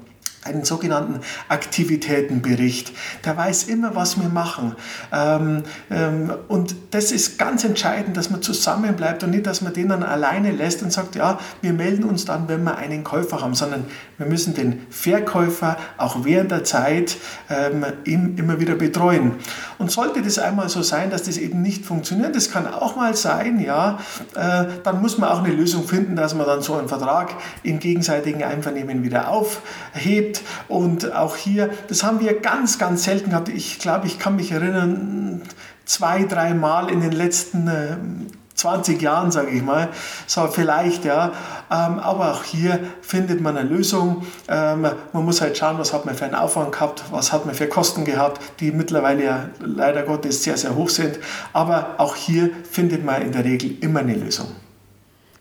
einen 0.44 0.64
sogenannten 0.64 1.20
Aktivitätenbericht. 1.48 2.92
Der 3.24 3.36
weiß 3.36 3.64
immer, 3.64 3.94
was 3.96 4.20
wir 4.20 4.28
machen. 4.28 4.76
Ähm, 5.12 5.64
ähm, 5.90 6.32
und 6.46 6.76
das 6.92 7.10
ist 7.10 7.38
ganz 7.38 7.64
entscheidend, 7.64 8.16
dass 8.16 8.30
man 8.30 8.40
zusammenbleibt 8.40 9.24
und 9.24 9.30
nicht, 9.30 9.46
dass 9.46 9.62
man 9.62 9.72
den 9.72 9.88
dann 9.88 10.02
alleine 10.02 10.52
lässt 10.52 10.82
und 10.82 10.92
sagt, 10.92 11.16
ja, 11.16 11.38
wir 11.60 11.72
melden 11.72 12.04
uns 12.04 12.24
dann, 12.24 12.48
wenn 12.48 12.62
wir 12.62 12.76
einen 12.76 13.02
Käufer 13.04 13.40
haben, 13.40 13.54
sondern 13.54 13.84
wir 14.16 14.26
müssen 14.26 14.54
den 14.54 14.86
Verkäufer 14.90 15.76
auch 15.96 16.24
während 16.24 16.50
der 16.50 16.64
Zeit 16.64 17.16
ähm, 17.50 17.84
immer 18.04 18.60
wieder 18.60 18.76
betreuen. 18.76 19.34
Und 19.78 19.90
sollte 19.90 20.22
das 20.22 20.38
einmal 20.38 20.68
so 20.68 20.82
sein, 20.82 21.10
dass 21.10 21.24
das 21.24 21.36
eben 21.36 21.62
nicht 21.62 21.84
funktioniert, 21.84 22.36
das 22.36 22.50
kann 22.50 22.66
auch 22.66 22.96
mal 22.96 23.14
sein, 23.14 23.58
ja, 23.60 23.98
äh, 24.34 24.66
dann 24.82 25.02
muss 25.02 25.18
man 25.18 25.30
auch 25.30 25.42
eine 25.42 25.52
Lösung 25.52 25.86
finden, 25.86 26.16
dass 26.16 26.34
man 26.34 26.46
dann 26.46 26.62
so 26.62 26.76
einen 26.76 26.88
Vertrag 26.88 27.34
im 27.64 27.80
gegenseitigen 27.80 28.44
Einvernehmen 28.44 29.02
wieder 29.02 29.28
aufhebt 29.28 30.27
und 30.68 31.12
auch 31.14 31.36
hier, 31.36 31.70
das 31.88 32.02
haben 32.02 32.20
wir 32.20 32.40
ganz, 32.40 32.78
ganz 32.78 33.04
selten 33.04 33.30
gehabt. 33.30 33.48
Ich 33.48 33.78
glaube, 33.78 34.06
ich 34.06 34.18
kann 34.18 34.36
mich 34.36 34.52
erinnern, 34.52 35.42
zwei, 35.84 36.24
drei 36.24 36.54
Mal 36.54 36.90
in 36.90 37.00
den 37.00 37.12
letzten 37.12 38.30
20 38.54 39.00
äh, 39.00 39.04
Jahren, 39.04 39.30
sage 39.30 39.50
ich 39.50 39.62
mal, 39.62 39.88
so 40.26 40.46
vielleicht, 40.48 41.04
ja. 41.04 41.32
Ähm, 41.70 41.98
aber 41.98 42.32
auch 42.32 42.44
hier 42.44 42.78
findet 43.00 43.40
man 43.40 43.56
eine 43.56 43.68
Lösung. 43.68 44.24
Ähm, 44.48 44.82
man 44.82 45.24
muss 45.24 45.40
halt 45.40 45.56
schauen, 45.56 45.78
was 45.78 45.92
hat 45.92 46.04
man 46.04 46.14
für 46.14 46.26
einen 46.26 46.34
Aufwand 46.34 46.72
gehabt, 46.72 47.04
was 47.10 47.32
hat 47.32 47.46
man 47.46 47.54
für 47.54 47.68
Kosten 47.68 48.04
gehabt, 48.04 48.40
die 48.60 48.70
mittlerweile 48.70 49.24
ja 49.24 49.48
leider 49.60 50.02
Gottes 50.02 50.44
sehr, 50.44 50.56
sehr 50.56 50.74
hoch 50.74 50.90
sind. 50.90 51.18
Aber 51.52 51.94
auch 51.98 52.14
hier 52.14 52.50
findet 52.70 53.04
man 53.04 53.22
in 53.22 53.32
der 53.32 53.44
Regel 53.44 53.76
immer 53.80 54.00
eine 54.00 54.14
Lösung. 54.14 54.48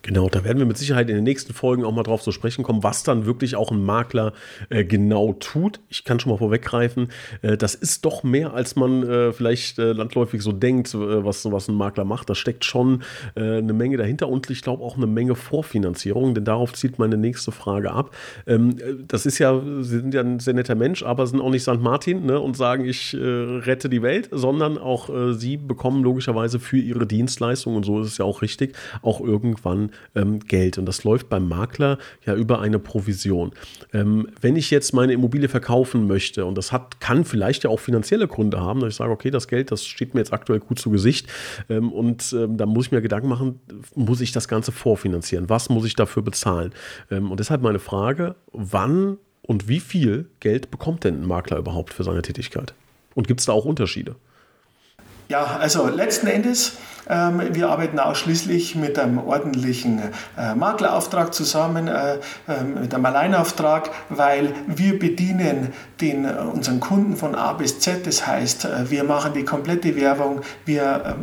Genau, 0.04 0.30
da 0.30 0.44
werden 0.44 0.60
wir 0.60 0.66
mit 0.66 0.78
Sicherheit 0.78 1.10
in 1.10 1.16
den 1.16 1.24
nächsten 1.24 1.54
Folgen 1.54 1.84
auch 1.84 1.92
mal 1.92 2.04
drauf 2.04 2.22
zu 2.22 2.32
sprechen 2.32 2.64
kommen, 2.64 2.84
was 2.84 3.04
dann 3.04 3.26
wirklich 3.26 3.56
auch 3.56 3.72
ein 3.72 3.84
Makler 3.84 4.34
äh, 4.70 4.84
genau 4.86 5.34
tut. 5.34 5.80
Ich 5.90 6.04
kann 6.04 6.20
schon 6.20 6.32
mal 6.32 6.38
vorweggreifen, 6.38 7.10
äh, 7.42 7.58
das 7.58 7.76
ist 7.76 8.06
doch 8.06 8.24
mehr, 8.24 8.54
als 8.54 8.76
man 8.76 9.04
äh, 9.04 9.34
vielleicht 9.34 9.80
äh, 9.80 9.92
landläufig 9.94 10.42
so 10.42 10.52
denkt, 10.52 10.94
äh, 10.94 11.26
was, 11.26 11.50
was 11.52 11.68
ein 11.68 11.76
Makler 11.76 12.06
macht. 12.06 12.30
Da 12.30 12.36
steckt 12.36 12.64
schon 12.64 13.04
äh, 13.36 13.58
eine 13.58 13.74
Menge 13.74 13.98
dahinter 13.98 14.30
und 14.30 14.50
ich 14.50 14.62
glaube 14.62 14.84
auch 14.84 14.98
eine 14.98 15.08
Menge 15.08 15.36
Vorfinanzierung, 15.36 16.36
denn 16.36 16.46
darauf 16.46 16.74
zieht 16.74 17.00
meine 17.00 17.18
nächste 17.18 17.52
Frage 17.52 17.92
ab. 17.92 18.16
Ähm, 18.46 18.78
das 19.08 19.26
ist 19.26 19.40
ja, 19.40 19.60
Sie 19.82 20.00
sind 20.00 20.14
ja 20.14 20.22
ein 20.22 20.40
sehr 20.40 20.54
netter 20.54 20.76
Mensch, 20.76 21.04
aber 21.04 21.28
sind 21.28 21.42
auch 21.42 21.50
nicht 21.50 21.64
St. 21.64 21.80
Martin 21.82 22.26
ne, 22.26 22.40
und 22.40 22.56
sagen, 22.56 22.86
ich 22.86 23.16
rette 23.18 23.90
die 23.90 24.02
Welt, 24.02 24.30
sondern 24.32 24.78
auch 24.78 25.10
Sie 25.34 25.58
bekommen 25.58 26.04
logischerweise 26.04 26.60
für 26.60 26.78
Ihre 26.78 27.06
Dienstleistung, 27.06 27.76
und 27.76 27.84
so 27.84 28.02
ist 28.02 28.08
es 28.08 28.18
ja 28.18 28.26
auch 28.26 28.42
richtig, 28.42 28.76
auch 29.02 29.22
irgendwann 29.22 29.87
ähm, 30.16 30.40
Geld. 30.40 30.78
Und 30.78 30.86
das 30.86 31.04
läuft 31.04 31.30
beim 31.30 31.48
Makler 31.48 31.98
ja 32.26 32.36
über 32.36 32.60
eine 32.60 32.80
Provision. 32.80 33.52
Ähm, 33.94 34.28
wenn 34.42 34.56
ich 34.56 34.72
jetzt 34.72 34.94
meine 34.94 35.14
Immobilie 35.14 35.50
verkaufen 35.50 36.08
möchte, 36.08 36.46
und 36.46 36.58
das 36.58 36.72
hat, 36.72 37.00
kann 37.00 37.26
vielleicht 37.26 37.64
ja 37.64 37.70
auch 37.70 37.80
finanzielle 37.80 38.28
Gründe 38.28 38.60
haben, 38.60 38.80
dass 38.80 38.90
ich 38.90 38.96
sage, 38.96 39.12
okay, 39.12 39.32
das 39.32 39.48
Geld, 39.48 39.72
das 39.72 39.86
steht 39.86 40.14
mir 40.14 40.22
jetzt 40.22 40.34
aktuell 40.34 40.60
gut 40.60 40.80
zu 40.80 40.90
Gesicht. 40.90 41.28
Ähm, 41.70 41.92
und 41.92 42.34
ähm, 42.34 42.58
da 42.58 42.66
muss 42.66 42.88
ich 42.88 42.92
mir 42.92 43.02
Gedanken 43.02 43.30
machen, 43.30 43.60
muss 43.96 44.22
ich 44.22 44.32
das 44.32 44.48
Ganze 44.48 44.72
vorfinanzieren? 44.72 45.50
Was 45.50 45.70
muss 45.70 45.86
ich 45.86 45.96
dafür 45.96 46.24
bezahlen? 46.24 46.72
Ähm, 47.12 47.32
und 47.32 47.40
deshalb 47.40 47.62
meine 47.62 47.80
Frage, 47.80 48.36
wann 48.52 49.18
und 49.42 49.68
wie 49.68 49.80
viel 49.80 50.30
Geld 50.40 50.72
bekommt 50.72 51.04
denn 51.04 51.22
ein 51.22 51.28
Makler 51.28 51.58
überhaupt 51.58 51.94
für 51.94 52.04
seine 52.04 52.22
Tätigkeit? 52.22 52.74
Und 53.16 53.28
gibt 53.28 53.40
es 53.40 53.46
da 53.46 53.54
auch 53.54 53.66
Unterschiede? 53.66 54.16
Ja, 55.30 55.58
also 55.60 55.88
letzten 55.88 56.28
Endes, 56.28 56.78
ähm, 57.10 57.42
wir 57.52 57.70
arbeiten 57.70 58.00
ausschließlich 58.00 58.76
mit 58.76 58.98
einem 58.98 59.18
ordentlichen 59.18 60.02
äh, 60.38 60.56
Maklerauftrag 60.56 61.34
zusammen, 61.34 61.90
äh, 61.90 62.16
äh, 62.48 62.64
mit 62.64 62.94
einem 62.94 63.06
Alleinauftrag, 63.06 63.90
weil 64.08 64.54
wir 64.68 64.98
bedienen 64.98 65.74
den, 66.00 66.24
äh, 66.24 66.32
unseren 66.32 66.80
Kunden 66.80 67.18
von 67.18 67.36
A 67.36 67.52
bis 67.52 67.80
Z. 67.82 68.08
Das 68.08 68.26
heißt, 68.26 68.66
äh, 68.66 68.90
wir 68.90 69.04
machen 69.04 69.34
die 69.34 69.44
komplette 69.44 69.98
Werbung, 69.98 70.42
wir 70.64 71.18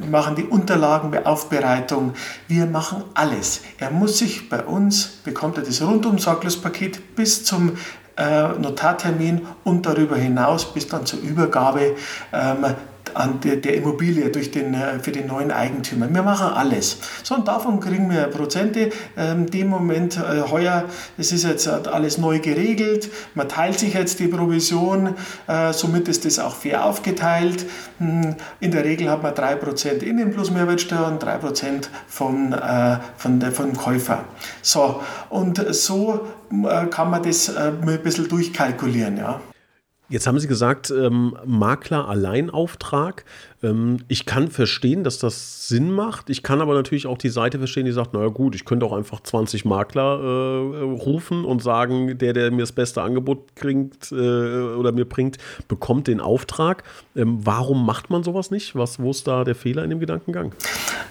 ähm, 0.00 0.10
machen 0.12 0.36
die 0.36 0.44
Unterlagenaufbereitung, 0.44 2.14
wir 2.46 2.66
machen 2.66 3.02
alles. 3.14 3.62
Er 3.80 3.90
muss 3.90 4.18
sich 4.18 4.48
bei 4.48 4.62
uns, 4.62 5.06
bekommt 5.24 5.58
er 5.58 5.64
das 5.64 5.82
Rundum-Sorglos-Paket 5.82 7.16
bis 7.16 7.44
zum 7.44 7.78
äh, 8.16 8.48
Notartermin 8.60 9.44
und 9.64 9.86
darüber 9.86 10.16
hinaus 10.16 10.72
bis 10.72 10.86
dann 10.86 11.04
zur 11.04 11.18
Übergabe 11.18 11.96
ähm, 12.32 12.64
an 13.14 13.40
der, 13.40 13.56
der 13.56 13.74
Immobilie 13.74 14.30
durch 14.30 14.50
den, 14.50 14.74
äh, 14.74 14.98
für 14.98 15.12
den 15.12 15.26
neuen 15.26 15.50
Eigentümer. 15.50 16.12
Wir 16.12 16.22
machen 16.22 16.48
alles. 16.48 16.98
So, 17.22 17.34
und 17.34 17.48
davon 17.48 17.80
kriegen 17.80 18.10
wir 18.10 18.24
Prozente. 18.24 18.90
Ähm, 19.16 19.50
dem 19.50 19.68
Moment 19.68 20.16
äh, 20.16 20.42
heuer, 20.50 20.84
es 21.18 21.32
ist 21.32 21.44
jetzt 21.44 21.68
alles 21.68 22.18
neu 22.18 22.40
geregelt, 22.40 23.10
man 23.34 23.48
teilt 23.48 23.78
sich 23.78 23.94
jetzt 23.94 24.18
die 24.20 24.28
Provision, 24.28 25.14
äh, 25.46 25.72
somit 25.72 26.08
ist 26.08 26.24
das 26.24 26.38
auch 26.38 26.54
fair 26.54 26.84
aufgeteilt. 26.84 27.66
Hm, 27.98 28.36
in 28.60 28.70
der 28.70 28.84
Regel 28.84 29.10
hat 29.10 29.22
man 29.22 29.34
3% 29.34 30.02
Innen 30.02 30.32
plus 30.32 30.50
Mehrwertsteuer 30.50 31.06
und 31.06 31.22
3% 31.22 31.88
von, 32.08 32.52
äh, 32.52 32.98
von 33.16 33.40
der, 33.40 33.52
vom 33.52 33.76
Käufer. 33.76 34.24
So, 34.62 35.00
und 35.30 35.64
so 35.74 36.26
kann 36.90 37.10
man 37.10 37.22
das 37.22 37.54
ein 37.56 37.80
bisschen 38.02 38.28
durchkalkulieren. 38.28 39.16
Ja. 39.16 39.40
Jetzt 40.10 40.26
haben 40.26 40.38
Sie 40.38 40.48
gesagt, 40.48 40.90
ähm, 40.90 41.34
Makler 41.46 42.08
Alleinauftrag. 42.08 43.24
Ähm, 43.62 43.98
ich 44.08 44.26
kann 44.26 44.48
verstehen, 44.48 45.02
dass 45.02 45.18
das 45.18 45.66
Sinn 45.66 45.90
macht. 45.90 46.28
Ich 46.28 46.42
kann 46.42 46.60
aber 46.60 46.74
natürlich 46.74 47.06
auch 47.06 47.16
die 47.16 47.30
Seite 47.30 47.58
verstehen, 47.58 47.86
die 47.86 47.92
sagt, 47.92 48.12
naja 48.12 48.28
gut, 48.28 48.54
ich 48.54 48.66
könnte 48.66 48.84
auch 48.84 48.92
einfach 48.92 49.20
20 49.20 49.64
Makler 49.64 50.20
äh, 50.20 50.80
rufen 50.82 51.46
und 51.46 51.62
sagen, 51.62 52.18
der, 52.18 52.34
der 52.34 52.50
mir 52.50 52.60
das 52.60 52.72
beste 52.72 53.00
Angebot 53.00 53.54
bringt 53.54 54.12
äh, 54.12 54.14
oder 54.14 54.92
mir 54.92 55.08
bringt, 55.08 55.38
bekommt 55.68 56.06
den 56.06 56.20
Auftrag. 56.20 56.82
Ähm, 57.16 57.38
warum 57.42 57.86
macht 57.86 58.10
man 58.10 58.22
sowas 58.22 58.50
nicht? 58.50 58.76
Was, 58.76 59.00
wo 59.00 59.10
ist 59.10 59.26
da 59.26 59.42
der 59.44 59.54
Fehler 59.54 59.84
in 59.84 59.90
dem 59.90 60.00
Gedankengang? 60.00 60.52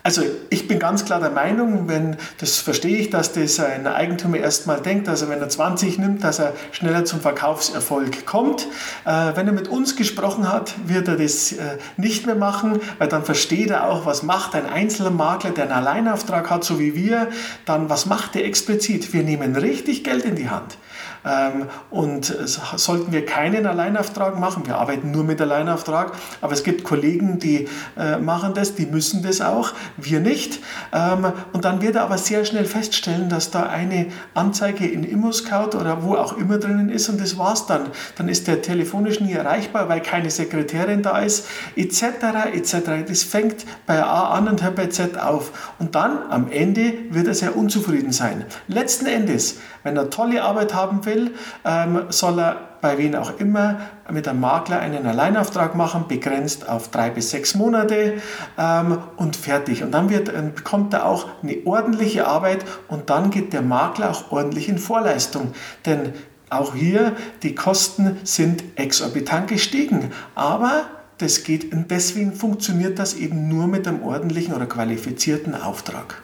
Also 0.03 0.21
ich 0.51 0.67
bin 0.67 0.77
ganz 0.77 1.06
klar 1.06 1.19
der 1.19 1.32
Meinung, 1.32 1.88
wenn, 1.88 2.17
das 2.38 2.60
verstehe 2.60 2.97
ich, 2.97 3.10
dass 3.10 3.34
das 3.34 3.60
ein 3.60 3.88
Eigentümer 3.88 4.38
erstmal 4.38 4.82
denkt, 4.82 5.10
also 5.10 5.29
wenn 5.29 5.39
er 5.39 5.49
20 5.49 5.97
nimmt, 5.97 6.23
dass 6.23 6.38
er 6.39 6.53
schneller 6.71 7.06
zum 7.06 7.21
Verkaufserfolg 7.21 8.25
kommt. 8.27 8.67
Äh, 9.05 9.35
wenn 9.35 9.47
er 9.47 9.53
mit 9.53 9.67
uns 9.67 9.95
gesprochen 9.95 10.51
hat, 10.51 10.73
wird 10.85 11.07
er 11.07 11.17
das 11.17 11.51
äh, 11.51 11.77
nicht 11.97 12.25
mehr 12.25 12.35
machen, 12.35 12.79
weil 12.97 13.07
dann 13.07 13.23
versteht 13.23 13.69
er 13.69 13.89
auch, 13.89 14.05
was 14.05 14.23
macht 14.23 14.55
ein 14.55 14.65
einzelner 14.65 15.11
Makler, 15.11 15.51
der 15.51 15.65
einen 15.65 15.73
Alleinauftrag 15.73 16.49
hat, 16.49 16.63
so 16.63 16.79
wie 16.79 16.95
wir, 16.95 17.29
dann 17.65 17.89
was 17.89 18.05
macht 18.05 18.35
er 18.35 18.45
explizit? 18.45 19.13
Wir 19.13 19.23
nehmen 19.23 19.55
richtig 19.55 20.03
Geld 20.03 20.25
in 20.25 20.35
die 20.35 20.49
Hand. 20.49 20.77
Ähm, 21.25 21.67
und 21.89 22.25
sollten 22.25 23.11
wir 23.11 23.25
keinen 23.25 23.65
Alleinauftrag 23.65 24.37
machen, 24.37 24.65
wir 24.65 24.77
arbeiten 24.77 25.11
nur 25.11 25.23
mit 25.23 25.39
Alleinauftrag, 25.39 26.11
aber 26.41 26.53
es 26.53 26.63
gibt 26.63 26.83
Kollegen, 26.83 27.39
die 27.39 27.69
äh, 27.97 28.17
machen 28.17 28.53
das, 28.53 28.75
die 28.75 28.85
müssen 28.85 29.23
das 29.23 29.39
auch, 29.39 29.71
wir 29.95 30.19
nicht. 30.19 30.59
Ähm, 30.91 31.31
und 31.53 31.63
dann 31.63 31.81
wird 31.81 31.95
er 31.95 32.03
aber 32.03 32.17
sehr 32.17 32.43
schnell 32.43 32.65
feststellen, 32.65 33.29
dass 33.29 33.51
da 33.51 33.63
eine 33.63 34.07
Anzeige 34.33 34.85
in 34.85 35.03
ImmoScout 35.03 35.77
oder 35.77 36.03
wo 36.03 36.15
auch 36.15 36.37
immer 36.37 36.57
drinnen 36.57 36.89
ist 36.89 37.07
und 37.07 37.21
das 37.21 37.37
war's 37.37 37.67
dann. 37.67 37.87
Dann 38.17 38.27
ist 38.27 38.47
der 38.47 38.61
telefonisch 38.73 39.19
nie 39.19 39.33
erreichbar, 39.33 39.88
weil 39.88 40.01
keine 40.01 40.31
Sekretärin 40.31 41.03
da 41.03 41.19
ist, 41.19 41.47
etc. 41.75 42.03
etc. 42.53 42.75
Das 43.07 43.21
fängt 43.23 43.65
bei 43.86 44.03
A 44.03 44.31
an 44.31 44.47
und 44.47 44.63
hört 44.63 44.75
bei 44.75 44.88
Z 44.88 45.19
auf. 45.19 45.73
Und 45.77 45.93
dann 45.93 46.31
am 46.31 46.49
Ende 46.49 46.93
wird 47.12 47.27
er 47.27 47.36
sehr 47.36 47.55
unzufrieden 47.55 48.12
sein. 48.12 48.45
Letzten 48.67 49.05
Endes, 49.05 49.59
wenn 49.83 49.95
er 49.95 50.09
tolle 50.09 50.43
Arbeit 50.43 50.73
haben 50.73 51.05
will, 51.05 51.36
ähm, 51.65 52.05
soll 52.09 52.39
er 52.39 52.55
bei 52.81 52.97
wem 52.97 53.15
auch 53.15 53.39
immer 53.39 53.79
mit 54.12 54.27
einem 54.27 54.41
Makler 54.41 54.79
einen 54.79 55.05
Alleinauftrag 55.05 55.73
machen, 55.75 56.05
begrenzt 56.09 56.67
auf 56.67 56.89
drei 56.89 57.12
bis 57.12 57.29
sechs 57.29 57.55
Monate 57.55 58.15
ähm, 58.57 58.97
und 59.15 59.38
fertig. 59.38 59.83
Und 59.83 59.91
dann 59.91 60.09
wird, 60.09 60.29
äh, 60.29 60.41
bekommt 60.53 60.93
er 60.93 61.05
auch 61.05 61.27
eine 61.41 61.57
ordentliche 61.63 62.27
Arbeit 62.27 62.65
und 62.89 63.09
dann 63.09 63.29
geht 63.29 63.53
der 63.53 63.62
Makler 63.62 64.09
auch 64.09 64.31
ordentlich 64.31 64.67
in 64.67 64.79
Vorleistung. 64.79 65.53
Denn 65.86 66.13
auch 66.53 66.75
hier, 66.75 67.15
die 67.43 67.55
Kosten 67.55 68.17
sind 68.23 68.63
exorbitant 68.75 69.47
gestiegen. 69.47 70.11
Aber 70.35 70.85
das 71.17 71.43
geht 71.43 71.71
und 71.71 71.91
deswegen 71.91 72.33
funktioniert 72.33 72.99
das 72.99 73.13
eben 73.15 73.47
nur 73.47 73.67
mit 73.67 73.87
einem 73.87 74.03
ordentlichen 74.03 74.53
oder 74.53 74.65
qualifizierten 74.65 75.55
Auftrag. 75.55 76.21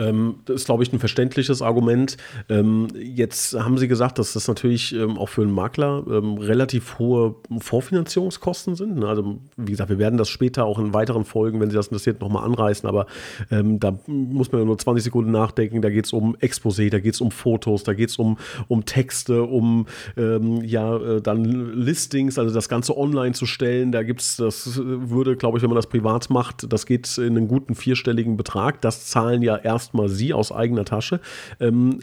Ähm, 0.00 0.36
das 0.46 0.56
ist, 0.56 0.64
glaube 0.66 0.82
ich, 0.82 0.92
ein 0.92 0.98
verständliches 0.98 1.62
Argument. 1.62 2.16
Ähm, 2.48 2.88
jetzt 2.94 3.54
haben 3.54 3.78
Sie 3.78 3.86
gesagt, 3.86 4.18
dass 4.18 4.32
das 4.32 4.48
natürlich 4.48 4.94
ähm, 4.94 5.18
auch 5.18 5.28
für 5.28 5.42
einen 5.42 5.52
Makler 5.52 6.04
ähm, 6.10 6.38
relativ 6.38 6.98
hohe 6.98 7.34
Vorfinanzierungskosten 7.58 8.74
sind. 8.74 8.98
Ne? 8.98 9.06
Also, 9.06 9.38
wie 9.56 9.70
gesagt, 9.70 9.90
wir 9.90 9.98
werden 9.98 10.16
das 10.16 10.28
später 10.28 10.64
auch 10.64 10.78
in 10.78 10.94
weiteren 10.94 11.24
Folgen, 11.24 11.60
wenn 11.60 11.70
Sie 11.70 11.76
das 11.76 11.88
interessiert, 11.88 12.20
nochmal 12.20 12.44
anreißen. 12.44 12.88
Aber 12.88 13.06
ähm, 13.50 13.78
da 13.78 13.98
muss 14.06 14.50
man 14.50 14.62
ja 14.62 14.64
nur 14.64 14.78
20 14.78 15.04
Sekunden 15.04 15.30
nachdenken. 15.30 15.82
Da 15.82 15.90
geht 15.90 16.06
es 16.06 16.12
um 16.12 16.34
Exposé, 16.36 16.90
da 16.90 16.98
geht 16.98 17.14
es 17.14 17.20
um 17.20 17.30
Fotos, 17.30 17.84
da 17.84 17.92
geht 17.92 18.08
es 18.08 18.16
um, 18.16 18.38
um 18.68 18.84
Texte, 18.86 19.42
um 19.42 19.86
ähm, 20.16 20.62
ja, 20.64 20.96
äh, 20.96 21.20
dann 21.20 21.44
Listings, 21.44 22.38
also 22.38 22.54
das 22.54 22.68
Ganze 22.68 22.96
online 22.96 23.32
zu 23.32 23.44
stellen. 23.44 23.92
Da 23.92 24.02
gibt 24.02 24.22
es, 24.22 24.36
das 24.36 24.80
würde, 24.82 25.36
glaube 25.36 25.58
ich, 25.58 25.62
wenn 25.62 25.70
man 25.70 25.76
das 25.76 25.88
privat 25.88 26.30
macht, 26.30 26.72
das 26.72 26.86
geht 26.86 27.18
in 27.18 27.36
einen 27.36 27.48
guten 27.48 27.74
vierstelligen 27.74 28.36
Betrag. 28.36 28.80
Das 28.80 29.06
zahlen 29.06 29.42
ja 29.42 29.56
erstmal 29.90 30.08
Sie 30.08 30.32
aus 30.32 30.52
eigener 30.52 30.84
Tasche. 30.84 31.20
Ähm, 31.58 31.98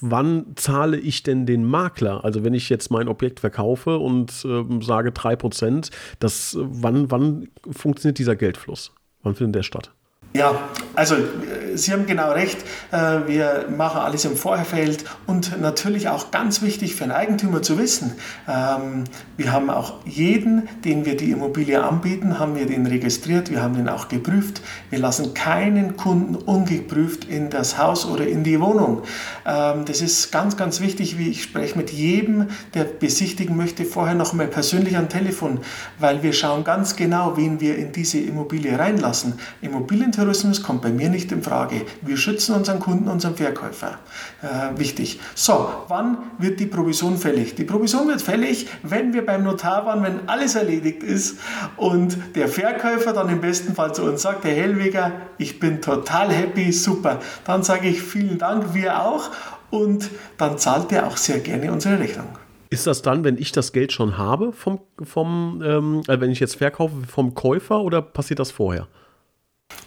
wann 0.00 0.46
zahle 0.56 0.98
ich 0.98 1.22
denn 1.22 1.44
den 1.44 1.64
Makler? 1.64 2.24
Also 2.24 2.42
wenn 2.42 2.54
ich 2.54 2.70
jetzt 2.70 2.90
mein 2.90 3.08
Objekt 3.08 3.40
verkaufe 3.40 3.98
und 3.98 4.44
ähm, 4.44 4.80
sage 4.80 5.10
3%, 5.10 5.90
das, 6.20 6.56
wann, 6.58 7.10
wann 7.10 7.48
funktioniert 7.70 8.18
dieser 8.18 8.36
Geldfluss? 8.36 8.92
Wann 9.22 9.34
findet 9.34 9.56
der 9.56 9.62
statt? 9.62 9.92
Ja, 10.34 10.68
also 10.98 11.14
äh, 11.14 11.76
Sie 11.76 11.92
haben 11.92 12.06
genau 12.06 12.32
recht. 12.32 12.58
Äh, 12.90 13.28
wir 13.28 13.66
machen 13.74 14.00
alles 14.00 14.24
im 14.24 14.36
Vorfeld 14.36 15.04
und 15.26 15.60
natürlich 15.60 16.08
auch 16.08 16.32
ganz 16.32 16.60
wichtig 16.60 16.96
für 16.96 17.04
einen 17.04 17.12
Eigentümer 17.12 17.62
zu 17.62 17.78
wissen. 17.78 18.14
Ähm, 18.48 19.04
wir 19.36 19.52
haben 19.52 19.70
auch 19.70 19.94
jeden, 20.04 20.68
den 20.84 21.04
wir 21.04 21.16
die 21.16 21.30
Immobilie 21.30 21.82
anbieten, 21.82 22.40
haben 22.40 22.56
wir 22.56 22.66
den 22.66 22.84
registriert. 22.84 23.50
Wir 23.50 23.62
haben 23.62 23.74
den 23.74 23.88
auch 23.88 24.08
geprüft. 24.08 24.60
Wir 24.90 24.98
lassen 24.98 25.34
keinen 25.34 25.96
Kunden 25.96 26.34
ungeprüft 26.34 27.24
in 27.24 27.48
das 27.48 27.78
Haus 27.78 28.04
oder 28.04 28.26
in 28.26 28.42
die 28.42 28.60
Wohnung. 28.60 29.02
Ähm, 29.46 29.84
das 29.84 30.00
ist 30.00 30.32
ganz, 30.32 30.56
ganz 30.56 30.80
wichtig. 30.80 31.18
Ich 31.18 31.44
spreche 31.44 31.78
mit 31.78 31.90
jedem, 31.90 32.48
der 32.74 32.82
besichtigen 32.82 33.56
möchte, 33.56 33.84
vorher 33.84 34.16
noch 34.16 34.32
mal 34.32 34.48
persönlich 34.48 34.96
am 34.96 35.08
Telefon, 35.08 35.60
weil 36.00 36.24
wir 36.24 36.32
schauen 36.32 36.64
ganz 36.64 36.96
genau, 36.96 37.36
wen 37.36 37.60
wir 37.60 37.76
in 37.78 37.92
diese 37.92 38.18
Immobilie 38.18 38.76
reinlassen. 38.76 39.34
Immobilien 39.62 40.10
Tourismus 40.10 40.60
kommt 40.60 40.87
bei 40.88 40.94
mir 40.94 41.10
nicht 41.10 41.30
in 41.32 41.42
Frage. 41.42 41.82
Wir 42.02 42.16
schützen 42.16 42.54
unseren 42.54 42.80
Kunden, 42.80 43.08
unseren 43.08 43.36
Verkäufer. 43.36 43.98
Äh, 44.42 44.78
wichtig. 44.78 45.20
So, 45.34 45.70
wann 45.88 46.18
wird 46.38 46.60
die 46.60 46.66
Provision 46.66 47.18
fällig? 47.18 47.54
Die 47.54 47.64
Provision 47.64 48.08
wird 48.08 48.22
fällig, 48.22 48.68
wenn 48.82 49.12
wir 49.12 49.24
beim 49.24 49.44
Notar 49.44 49.84
waren, 49.84 50.02
wenn 50.02 50.28
alles 50.28 50.54
erledigt 50.54 51.02
ist 51.02 51.38
und 51.76 52.16
der 52.34 52.48
Verkäufer 52.48 53.12
dann 53.12 53.28
im 53.28 53.40
besten 53.40 53.74
Fall 53.74 53.94
zu 53.94 54.04
uns 54.04 54.22
sagt, 54.22 54.44
Herr 54.44 54.54
Hellweger, 54.54 55.12
ich 55.36 55.60
bin 55.60 55.82
total 55.82 56.32
happy, 56.32 56.72
super. 56.72 57.20
Dann 57.44 57.62
sage 57.62 57.88
ich 57.88 58.02
vielen 58.02 58.38
Dank, 58.38 58.74
wir 58.74 59.02
auch 59.02 59.30
und 59.70 60.08
dann 60.38 60.56
zahlt 60.56 60.90
er 60.92 61.06
auch 61.06 61.18
sehr 61.18 61.40
gerne 61.40 61.70
unsere 61.70 61.98
Rechnung. 61.98 62.28
Ist 62.70 62.86
das 62.86 63.02
dann, 63.02 63.24
wenn 63.24 63.36
ich 63.36 63.52
das 63.52 63.72
Geld 63.72 63.92
schon 63.92 64.16
habe, 64.16 64.52
vom, 64.52 64.80
vom 65.02 65.62
ähm, 65.64 66.02
äh, 66.08 66.20
wenn 66.20 66.30
ich 66.30 66.40
jetzt 66.40 66.56
verkaufe, 66.56 66.94
vom 67.06 67.34
Käufer 67.34 67.82
oder 67.82 68.00
passiert 68.00 68.40
das 68.40 68.50
vorher? 68.50 68.88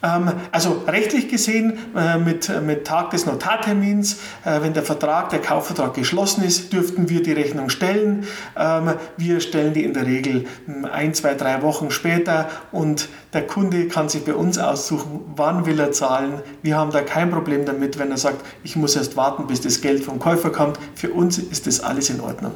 Ähm, 0.02 0.32
also 0.50 0.82
rechtlich 0.86 1.28
gesehen 1.28 1.78
äh, 1.96 2.18
mit, 2.18 2.50
mit 2.62 2.86
Tag 2.86 3.10
des 3.10 3.26
Notartermins, 3.26 4.18
äh, 4.44 4.60
wenn 4.60 4.74
der 4.74 4.82
Vertrag, 4.82 5.30
der 5.30 5.40
Kaufvertrag 5.40 5.94
geschlossen 5.94 6.44
ist, 6.44 6.72
dürften 6.72 7.08
wir 7.08 7.22
die 7.22 7.32
Rechnung 7.32 7.68
stellen. 7.68 8.26
Ähm, 8.56 8.94
wir 9.16 9.40
stellen 9.40 9.74
die 9.74 9.84
in 9.84 9.94
der 9.94 10.06
Regel 10.06 10.46
hm, 10.66 10.84
ein, 10.86 11.14
zwei, 11.14 11.34
drei 11.34 11.62
Wochen 11.62 11.90
später 11.90 12.48
und 12.72 13.08
der 13.32 13.46
Kunde 13.46 13.86
kann 13.88 14.08
sich 14.08 14.24
bei 14.24 14.34
uns 14.34 14.58
aussuchen, 14.58 15.20
wann 15.36 15.66
will 15.66 15.78
er 15.78 15.92
zahlen. 15.92 16.42
Wir 16.62 16.76
haben 16.76 16.90
da 16.90 17.02
kein 17.02 17.30
Problem 17.30 17.64
damit, 17.64 17.98
wenn 17.98 18.10
er 18.10 18.18
sagt, 18.18 18.44
ich 18.64 18.76
muss 18.76 18.96
erst 18.96 19.16
warten, 19.16 19.46
bis 19.46 19.60
das 19.60 19.80
Geld 19.80 20.04
vom 20.04 20.18
Käufer 20.18 20.50
kommt. 20.50 20.78
Für 20.94 21.10
uns 21.10 21.38
ist 21.38 21.66
das 21.66 21.80
alles 21.80 22.10
in 22.10 22.20
Ordnung. 22.20 22.52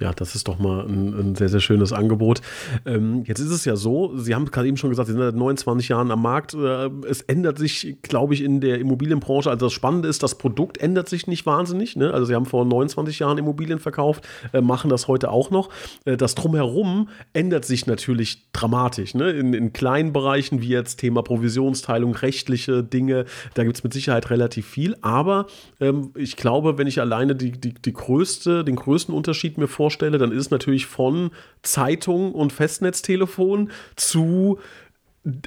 Ja, 0.00 0.12
das 0.12 0.34
ist 0.36 0.46
doch 0.46 0.58
mal 0.58 0.86
ein, 0.86 1.12
ein 1.14 1.34
sehr, 1.34 1.48
sehr 1.48 1.60
schönes 1.60 1.92
Angebot. 1.92 2.40
Ähm, 2.86 3.24
jetzt 3.24 3.40
ist 3.40 3.50
es 3.50 3.64
ja 3.64 3.74
so, 3.74 4.16
Sie 4.16 4.34
haben 4.34 4.46
gerade 4.46 4.68
eben 4.68 4.76
schon 4.76 4.90
gesagt, 4.90 5.08
Sie 5.08 5.12
sind 5.12 5.22
seit 5.22 5.34
29 5.34 5.88
Jahren 5.88 6.10
am 6.12 6.22
Markt. 6.22 6.54
Äh, 6.54 6.88
es 7.08 7.22
ändert 7.22 7.58
sich, 7.58 7.96
glaube 8.02 8.34
ich, 8.34 8.42
in 8.42 8.60
der 8.60 8.78
Immobilienbranche. 8.78 9.50
Also 9.50 9.66
das 9.66 9.72
Spannende 9.72 10.08
ist, 10.08 10.22
das 10.22 10.38
Produkt 10.38 10.78
ändert 10.78 11.08
sich 11.08 11.26
nicht 11.26 11.46
wahnsinnig. 11.46 11.96
Ne? 11.96 12.12
Also 12.12 12.26
Sie 12.26 12.34
haben 12.34 12.46
vor 12.46 12.64
29 12.64 13.18
Jahren 13.18 13.38
Immobilien 13.38 13.80
verkauft, 13.80 14.26
äh, 14.52 14.60
machen 14.60 14.88
das 14.88 15.08
heute 15.08 15.30
auch 15.30 15.50
noch. 15.50 15.68
Äh, 16.04 16.16
das 16.16 16.36
Drumherum 16.36 17.08
ändert 17.32 17.64
sich 17.64 17.86
natürlich 17.86 18.50
dramatisch. 18.52 19.14
Ne? 19.14 19.30
In, 19.30 19.52
in, 19.52 19.72
kleinen 19.72 20.12
Bereichen 20.12 20.62
wie 20.62 20.68
jetzt 20.68 20.96
Thema 20.96 21.22
Provisionsteilung, 21.22 22.14
rechtliche 22.14 22.84
Dinge, 22.84 23.24
da 23.54 23.64
gibt 23.64 23.76
es 23.76 23.84
mit 23.84 23.92
Sicherheit 23.92 24.30
relativ 24.30 24.66
viel. 24.66 24.96
Aber 25.02 25.46
ähm, 25.80 26.12
ich 26.16 26.36
glaube, 26.36 26.78
wenn 26.78 26.86
ich 26.86 27.00
alleine 27.00 27.34
die, 27.34 27.52
die, 27.52 27.74
die 27.74 27.92
größte, 27.92 28.64
den 28.64 28.76
größten 28.76 29.14
Unterschied 29.14 29.58
mir 29.58 29.66
vorstelle, 29.66 29.87
vorstelle, 29.88 30.18
dann 30.18 30.32
ist 30.32 30.46
es 30.46 30.50
natürlich 30.50 30.86
von 30.86 31.30
Zeitung 31.62 32.32
und 32.32 32.52
Festnetztelefon 32.52 33.70
zu 33.96 34.58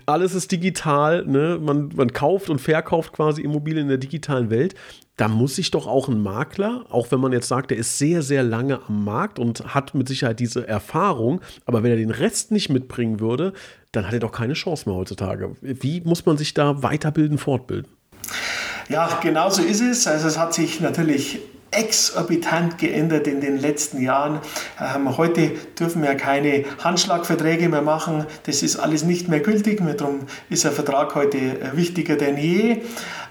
alles 0.06 0.36
ist 0.36 0.52
digital, 0.52 1.26
ne? 1.26 1.58
man, 1.60 1.90
man 1.96 2.14
kauft 2.14 2.50
und 2.50 2.60
verkauft 2.60 3.14
quasi 3.14 3.42
Immobilien 3.42 3.84
in 3.84 3.90
der 3.90 3.98
digitalen 3.98 4.50
Welt. 4.50 4.76
Da 5.18 5.28
muss 5.28 5.56
sich 5.56 5.72
doch 5.72 5.88
auch 5.88 6.08
ein 6.08 6.22
Makler, 6.22 6.86
auch 6.90 7.12
wenn 7.12 7.20
man 7.20 7.32
jetzt 7.32 7.48
sagt, 7.48 7.72
der 7.72 7.78
ist 7.78 7.98
sehr, 7.98 8.22
sehr 8.22 8.44
lange 8.44 8.82
am 8.88 9.06
Markt 9.06 9.40
und 9.40 9.74
hat 9.74 9.96
mit 9.96 10.08
Sicherheit 10.08 10.40
diese 10.40 10.68
Erfahrung, 10.68 11.42
aber 11.66 11.82
wenn 11.82 11.92
er 11.92 11.98
den 11.98 12.12
Rest 12.12 12.52
nicht 12.52 12.70
mitbringen 12.70 13.20
würde, 13.20 13.54
dann 13.92 14.06
hat 14.06 14.14
er 14.14 14.20
doch 14.20 14.32
keine 14.32 14.54
Chance 14.54 14.88
mehr 14.88 14.98
heutzutage. 14.98 15.56
Wie 15.62 16.02
muss 16.02 16.26
man 16.26 16.38
sich 16.38 16.54
da 16.54 16.84
weiterbilden, 16.84 17.38
fortbilden? 17.38 17.92
Ja, 18.90 19.20
genau 19.24 19.50
so 19.50 19.64
ist 19.64 19.82
es. 19.82 20.06
Also 20.06 20.28
es 20.28 20.38
hat 20.38 20.54
sich 20.54 20.80
natürlich 20.80 21.40
exorbitant 21.72 22.78
geändert 22.78 23.28
in 23.28 23.40
den 23.40 23.58
letzten 23.58 24.02
Jahren. 24.02 24.40
Ähm, 24.80 25.18
heute 25.18 25.52
dürfen 25.80 26.04
wir 26.04 26.16
keine 26.16 26.66
Handschlagverträge 26.84 27.70
mehr 27.70 27.82
machen. 27.82 28.26
Das 28.46 28.62
ist 28.62 28.76
alles 28.76 29.04
nicht 29.04 29.30
mehr 29.30 29.40
gültig. 29.40 29.82
Darum 29.98 30.20
ist 30.50 30.66
der 30.66 30.74
Vertrag 30.74 31.16
heute 31.16 31.38
äh, 31.38 31.76
wichtiger 31.76 32.18
denn 32.18 32.38
je. 32.38 32.82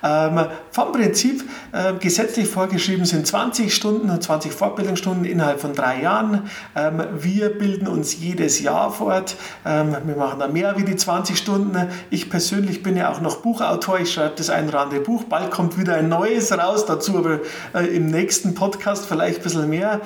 Ähm, 0.02 0.46
vom 0.70 0.92
Prinzip 0.92 1.44
äh, 1.72 1.92
gesetzlich 2.00 2.48
vorgeschrieben 2.48 3.04
sind 3.04 3.26
20 3.26 3.74
Stunden 3.74 4.08
und 4.08 4.22
20 4.22 4.52
Fortbildungsstunden 4.52 5.26
innerhalb 5.26 5.60
von 5.60 5.74
drei 5.74 6.00
Jahren. 6.00 6.48
Ähm, 6.74 7.02
wir 7.18 7.50
bilden 7.50 7.86
uns 7.86 8.18
jedes 8.18 8.60
Jahr 8.60 8.90
fort. 8.90 9.36
Ähm, 9.66 9.94
wir 10.04 10.16
machen 10.16 10.38
da 10.38 10.48
mehr 10.48 10.78
wie 10.78 10.84
die 10.84 10.96
20 10.96 11.36
Stunden. 11.36 11.76
Ich 12.08 12.30
persönlich 12.30 12.82
bin 12.82 12.96
ja 12.96 13.12
auch 13.12 13.20
noch 13.20 13.42
Buchautor. 13.42 14.00
Ich 14.00 14.14
schreibe 14.14 14.36
das 14.36 14.48
ein 14.48 14.68
oder 14.68 14.80
andere 14.80 15.00
Buch. 15.00 15.24
Bald 15.24 15.50
kommt 15.50 15.78
wieder 15.78 15.96
ein 15.96 16.08
neues 16.08 16.56
raus, 16.56 16.86
dazu 16.86 17.18
aber 17.18 17.40
äh, 17.74 17.84
im 17.94 18.06
nächsten 18.06 18.29
nächsten 18.30 18.54
Podcast 18.54 19.06
vielleicht 19.06 19.38
ein 19.38 19.42
bisschen 19.42 19.68
mehr. 19.68 20.00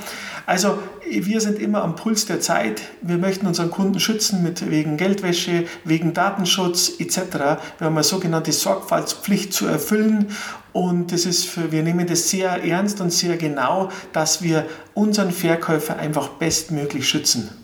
Also 0.46 0.78
wir 1.06 1.42
sind 1.42 1.58
immer 1.58 1.82
am 1.82 1.94
Puls 1.94 2.24
der 2.24 2.40
Zeit. 2.40 2.80
Wir 3.02 3.18
möchten 3.18 3.46
unseren 3.46 3.70
Kunden 3.70 4.00
schützen 4.00 4.42
mit 4.42 4.70
wegen 4.70 4.96
Geldwäsche, 4.96 5.66
wegen 5.84 6.14
Datenschutz 6.14 6.92
etc. 6.98 7.18
Wir 7.18 7.58
haben 7.82 7.94
eine 7.94 8.02
sogenannte 8.02 8.50
Sorgfaltspflicht 8.50 9.52
zu 9.52 9.66
erfüllen 9.66 10.28
und 10.72 11.12
das 11.12 11.26
ist 11.26 11.44
für, 11.44 11.70
wir 11.70 11.82
nehmen 11.82 12.06
das 12.06 12.30
sehr 12.30 12.64
ernst 12.64 13.02
und 13.02 13.12
sehr 13.12 13.36
genau, 13.36 13.90
dass 14.14 14.40
wir 14.40 14.64
unseren 14.94 15.30
Verkäufer 15.30 15.98
einfach 15.98 16.28
bestmöglich 16.28 17.06
schützen. 17.06 17.63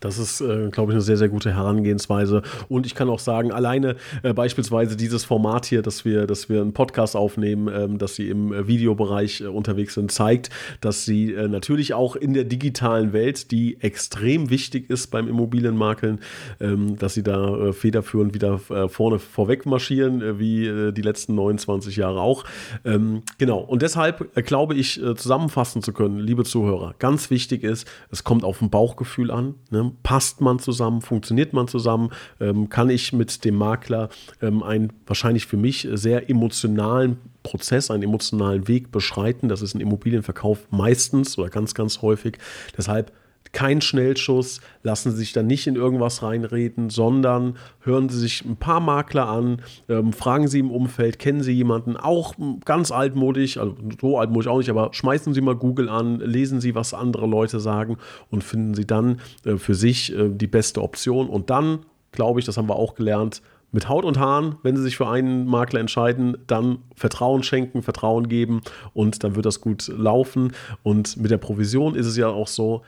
Das 0.00 0.18
ist, 0.18 0.40
äh, 0.40 0.70
glaube 0.70 0.92
ich, 0.92 0.94
eine 0.94 1.02
sehr, 1.02 1.16
sehr 1.16 1.28
gute 1.28 1.54
Herangehensweise. 1.54 2.42
Und 2.68 2.86
ich 2.86 2.94
kann 2.94 3.08
auch 3.08 3.18
sagen, 3.18 3.52
alleine 3.52 3.96
äh, 4.22 4.32
beispielsweise 4.32 4.96
dieses 4.96 5.24
Format 5.24 5.66
hier, 5.66 5.82
dass 5.82 6.04
wir, 6.04 6.26
dass 6.26 6.48
wir 6.48 6.62
einen 6.62 6.72
Podcast 6.72 7.14
aufnehmen, 7.14 7.70
ähm, 7.72 7.98
dass 7.98 8.14
sie 8.14 8.28
im 8.28 8.52
äh, 8.52 8.66
Videobereich 8.66 9.42
äh, 9.42 9.46
unterwegs 9.46 9.94
sind, 9.94 10.10
zeigt, 10.10 10.50
dass 10.80 11.04
sie 11.04 11.34
äh, 11.34 11.48
natürlich 11.48 11.94
auch 11.94 12.16
in 12.16 12.32
der 12.32 12.44
digitalen 12.44 13.12
Welt, 13.12 13.50
die 13.50 13.80
extrem 13.80 14.50
wichtig 14.50 14.88
ist 14.88 15.08
beim 15.08 15.28
Immobilienmakeln, 15.28 16.20
ähm, 16.60 16.96
dass 16.96 17.14
sie 17.14 17.22
da 17.22 17.68
äh, 17.68 17.72
federführend 17.72 18.34
wieder 18.34 18.58
vorne 18.88 19.18
vorweg 19.18 19.66
marschieren, 19.66 20.38
wie 20.38 20.92
die 20.92 21.02
letzten 21.02 21.34
29 21.34 21.96
Jahre 21.96 22.20
auch. 22.20 22.44
Ähm, 22.84 23.22
genau. 23.38 23.58
Und 23.58 23.82
deshalb 23.82 24.34
glaube 24.46 24.74
ich, 24.74 25.00
zusammenfassen 25.16 25.82
zu 25.82 25.92
können, 25.92 26.18
liebe 26.18 26.44
Zuhörer, 26.44 26.94
ganz 26.98 27.30
wichtig 27.30 27.62
ist, 27.62 27.86
es 28.10 28.24
kommt 28.24 28.44
auf 28.44 28.60
ein 28.62 28.70
Bauchgefühl 28.70 29.30
an. 29.30 29.54
Ne? 29.70 29.89
Passt 30.02 30.40
man 30.40 30.58
zusammen, 30.58 31.00
funktioniert 31.00 31.52
man 31.52 31.68
zusammen, 31.68 32.10
ähm, 32.40 32.68
kann 32.68 32.90
ich 32.90 33.12
mit 33.12 33.44
dem 33.44 33.56
Makler 33.56 34.08
ähm, 34.40 34.62
einen 34.62 34.92
wahrscheinlich 35.06 35.46
für 35.46 35.56
mich 35.56 35.88
sehr 35.92 36.30
emotionalen 36.30 37.18
Prozess, 37.42 37.90
einen 37.90 38.02
emotionalen 38.02 38.68
Weg 38.68 38.92
beschreiten. 38.92 39.48
Das 39.48 39.62
ist 39.62 39.74
ein 39.74 39.80
Immobilienverkauf 39.80 40.66
meistens 40.70 41.38
oder 41.38 41.48
ganz, 41.48 41.74
ganz 41.74 42.02
häufig. 42.02 42.38
Deshalb 42.76 43.12
kein 43.52 43.80
Schnellschuss, 43.80 44.60
lassen 44.82 45.10
Sie 45.10 45.18
sich 45.18 45.32
da 45.32 45.42
nicht 45.42 45.66
in 45.66 45.76
irgendwas 45.76 46.22
reinreden, 46.22 46.90
sondern 46.90 47.56
hören 47.80 48.08
Sie 48.08 48.18
sich 48.18 48.44
ein 48.44 48.56
paar 48.56 48.80
Makler 48.80 49.28
an, 49.28 49.62
ähm, 49.88 50.12
fragen 50.12 50.48
Sie 50.48 50.60
im 50.60 50.70
Umfeld, 50.70 51.18
kennen 51.18 51.42
Sie 51.42 51.52
jemanden, 51.52 51.96
auch 51.96 52.34
ganz 52.64 52.90
altmodisch, 52.90 53.58
also 53.58 53.76
so 54.00 54.18
altmodisch 54.18 54.48
auch 54.48 54.58
nicht, 54.58 54.70
aber 54.70 54.90
schmeißen 54.92 55.34
Sie 55.34 55.40
mal 55.40 55.56
Google 55.56 55.88
an, 55.88 56.20
lesen 56.20 56.60
Sie, 56.60 56.74
was 56.74 56.94
andere 56.94 57.26
Leute 57.26 57.60
sagen 57.60 57.96
und 58.30 58.44
finden 58.44 58.74
Sie 58.74 58.86
dann 58.86 59.20
äh, 59.44 59.56
für 59.56 59.74
sich 59.74 60.14
äh, 60.16 60.28
die 60.28 60.46
beste 60.46 60.82
Option. 60.82 61.28
Und 61.28 61.50
dann, 61.50 61.80
glaube 62.12 62.40
ich, 62.40 62.46
das 62.46 62.56
haben 62.56 62.68
wir 62.68 62.76
auch 62.76 62.94
gelernt, 62.94 63.42
mit 63.72 63.88
Haut 63.88 64.04
und 64.04 64.18
Haaren, 64.18 64.56
wenn 64.62 64.76
Sie 64.76 64.82
sich 64.82 64.96
für 64.96 65.08
einen 65.08 65.46
Makler 65.46 65.80
entscheiden, 65.80 66.36
dann 66.46 66.78
Vertrauen 66.96 67.42
schenken, 67.42 67.82
Vertrauen 67.82 68.28
geben 68.28 68.62
und 68.94 69.22
dann 69.22 69.36
wird 69.36 69.46
das 69.46 69.60
gut 69.60 69.88
laufen. 69.88 70.52
Und 70.82 71.16
mit 71.16 71.30
der 71.30 71.38
Provision 71.38 71.94
ist 71.94 72.06
es 72.06 72.16
ja 72.16 72.28
auch 72.28 72.48
so, 72.48 72.82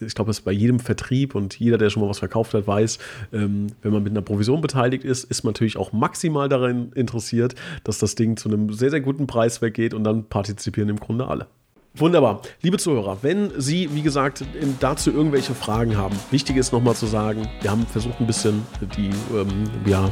ich 0.00 0.14
glaube, 0.14 0.30
ist 0.30 0.42
bei 0.42 0.52
jedem 0.52 0.78
Vertrieb 0.78 1.34
und 1.34 1.58
jeder, 1.58 1.78
der 1.78 1.90
schon 1.90 2.02
mal 2.02 2.08
was 2.08 2.20
verkauft 2.20 2.54
hat, 2.54 2.66
weiß, 2.66 2.98
ähm, 3.32 3.68
wenn 3.82 3.92
man 3.92 4.02
mit 4.02 4.12
einer 4.12 4.22
Provision 4.22 4.60
beteiligt 4.60 5.04
ist, 5.04 5.24
ist 5.24 5.42
man 5.44 5.52
natürlich 5.52 5.76
auch 5.76 5.92
maximal 5.92 6.48
daran 6.48 6.92
interessiert, 6.92 7.54
dass 7.84 7.98
das 7.98 8.14
Ding 8.14 8.36
zu 8.36 8.48
einem 8.48 8.72
sehr, 8.72 8.90
sehr 8.90 9.00
guten 9.00 9.26
Preis 9.26 9.62
weggeht 9.62 9.94
und 9.94 10.04
dann 10.04 10.24
partizipieren 10.28 10.88
im 10.88 11.00
Grunde 11.00 11.26
alle. 11.26 11.46
Wunderbar. 11.94 12.40
Liebe 12.62 12.78
Zuhörer, 12.78 13.18
wenn 13.20 13.52
Sie, 13.60 13.94
wie 13.94 14.00
gesagt, 14.00 14.42
dazu 14.80 15.10
irgendwelche 15.10 15.54
Fragen 15.54 15.98
haben, 15.98 16.18
wichtig 16.30 16.56
ist 16.56 16.72
nochmal 16.72 16.94
zu 16.94 17.04
sagen, 17.04 17.46
wir 17.60 17.70
haben 17.70 17.86
versucht 17.86 18.18
ein 18.18 18.26
bisschen 18.26 18.66
die 18.96 19.10
ähm, 19.36 19.64
ja, 19.84 20.10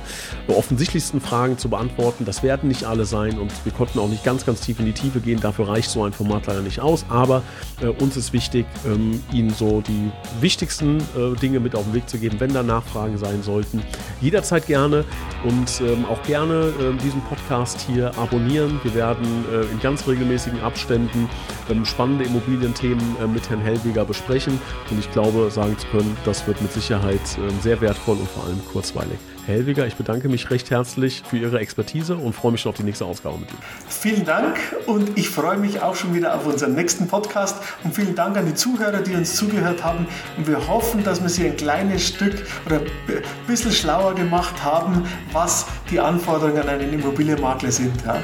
offensichtlichsten 0.48 1.22
Fragen 1.22 1.56
zu 1.56 1.70
beantworten. 1.70 2.26
Das 2.26 2.42
werden 2.42 2.68
nicht 2.68 2.84
alle 2.84 3.06
sein 3.06 3.38
und 3.38 3.50
wir 3.64 3.72
konnten 3.72 3.98
auch 3.98 4.10
nicht 4.10 4.24
ganz, 4.24 4.44
ganz 4.44 4.60
tief 4.60 4.78
in 4.78 4.84
die 4.84 4.92
Tiefe 4.92 5.20
gehen. 5.20 5.40
Dafür 5.40 5.68
reicht 5.68 5.88
so 5.88 6.04
ein 6.04 6.12
Format 6.12 6.48
leider 6.48 6.60
nicht 6.60 6.80
aus. 6.80 7.06
Aber 7.08 7.42
äh, 7.80 7.86
uns 7.86 8.14
ist 8.14 8.34
wichtig, 8.34 8.66
ähm, 8.84 9.22
Ihnen 9.32 9.48
so 9.48 9.80
die 9.80 10.10
wichtigsten 10.42 10.98
äh, 11.16 11.34
Dinge 11.40 11.60
mit 11.60 11.74
auf 11.74 11.84
den 11.84 11.94
Weg 11.94 12.10
zu 12.10 12.18
geben, 12.18 12.38
wenn 12.40 12.52
da 12.52 12.62
Nachfragen 12.62 13.16
sein 13.16 13.42
sollten. 13.42 13.82
Jederzeit 14.20 14.66
gerne 14.66 15.02
und 15.44 15.80
ähm, 15.80 16.04
auch 16.04 16.22
gerne 16.24 16.74
äh, 16.78 17.02
diesen 17.02 17.22
Podcast 17.22 17.80
hier 17.88 18.16
abonnieren. 18.18 18.80
Wir 18.82 18.94
werden 18.94 19.46
äh, 19.50 19.62
in 19.72 19.80
ganz 19.80 20.06
regelmäßigen 20.06 20.60
Abständen 20.60 21.26
ähm, 21.70 21.84
spannende 21.84 22.24
Immobilienthemen 22.24 23.16
äh, 23.22 23.26
mit 23.26 23.48
Herrn 23.48 23.60
Hellweger 23.60 24.04
besprechen. 24.04 24.60
Und 24.90 24.98
ich 24.98 25.10
glaube, 25.12 25.50
sagen 25.50 25.76
zu 25.78 25.86
können, 25.88 26.16
das 26.24 26.46
wird 26.46 26.60
mit 26.60 26.72
Sicherheit 26.72 27.20
ähm, 27.38 27.60
sehr 27.60 27.80
wertvoll 27.80 28.16
und 28.18 28.28
vor 28.28 28.44
allem 28.44 28.60
kurzweilig. 28.72 29.18
Herr 29.46 29.54
Hellweger, 29.56 29.86
ich 29.86 29.96
bedanke 29.96 30.28
mich 30.28 30.50
recht 30.50 30.70
herzlich 30.70 31.22
für 31.28 31.38
Ihre 31.38 31.58
Expertise 31.60 32.16
und 32.16 32.34
freue 32.34 32.52
mich 32.52 32.60
schon 32.60 32.70
auf 32.70 32.76
die 32.76 32.82
nächste 32.82 33.04
Ausgabe 33.04 33.38
mit 33.38 33.50
Ihnen. 33.50 33.58
Vielen 33.88 34.24
Dank 34.24 34.58
und 34.86 35.18
ich 35.18 35.28
freue 35.28 35.56
mich 35.56 35.80
auch 35.80 35.94
schon 35.96 36.14
wieder 36.14 36.34
auf 36.34 36.46
unseren 36.46 36.74
nächsten 36.74 37.08
Podcast 37.08 37.56
und 37.82 37.94
vielen 37.94 38.14
Dank 38.14 38.36
an 38.36 38.46
die 38.46 38.54
Zuhörer, 38.54 39.00
die 39.00 39.14
uns 39.14 39.34
zugehört 39.34 39.82
haben 39.82 40.06
und 40.36 40.46
wir 40.46 40.68
hoffen, 40.68 41.02
dass 41.04 41.22
wir 41.22 41.28
Sie 41.28 41.46
ein 41.46 41.56
kleines 41.56 42.06
Stück 42.06 42.34
oder 42.66 42.76
ein 42.76 43.22
bisschen 43.46 43.72
schlauer 43.72 44.14
gemacht 44.14 44.62
haben, 44.62 45.04
was 45.32 45.66
die 45.90 45.98
Anforderungen 45.98 46.58
an 46.58 46.68
einen 46.68 46.92
Immobilienmakler 46.92 47.72
sind. 47.72 47.92
Ja. 48.04 48.22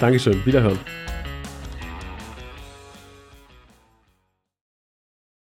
Dankeschön, 0.00 0.44
wiederhören. 0.44 0.78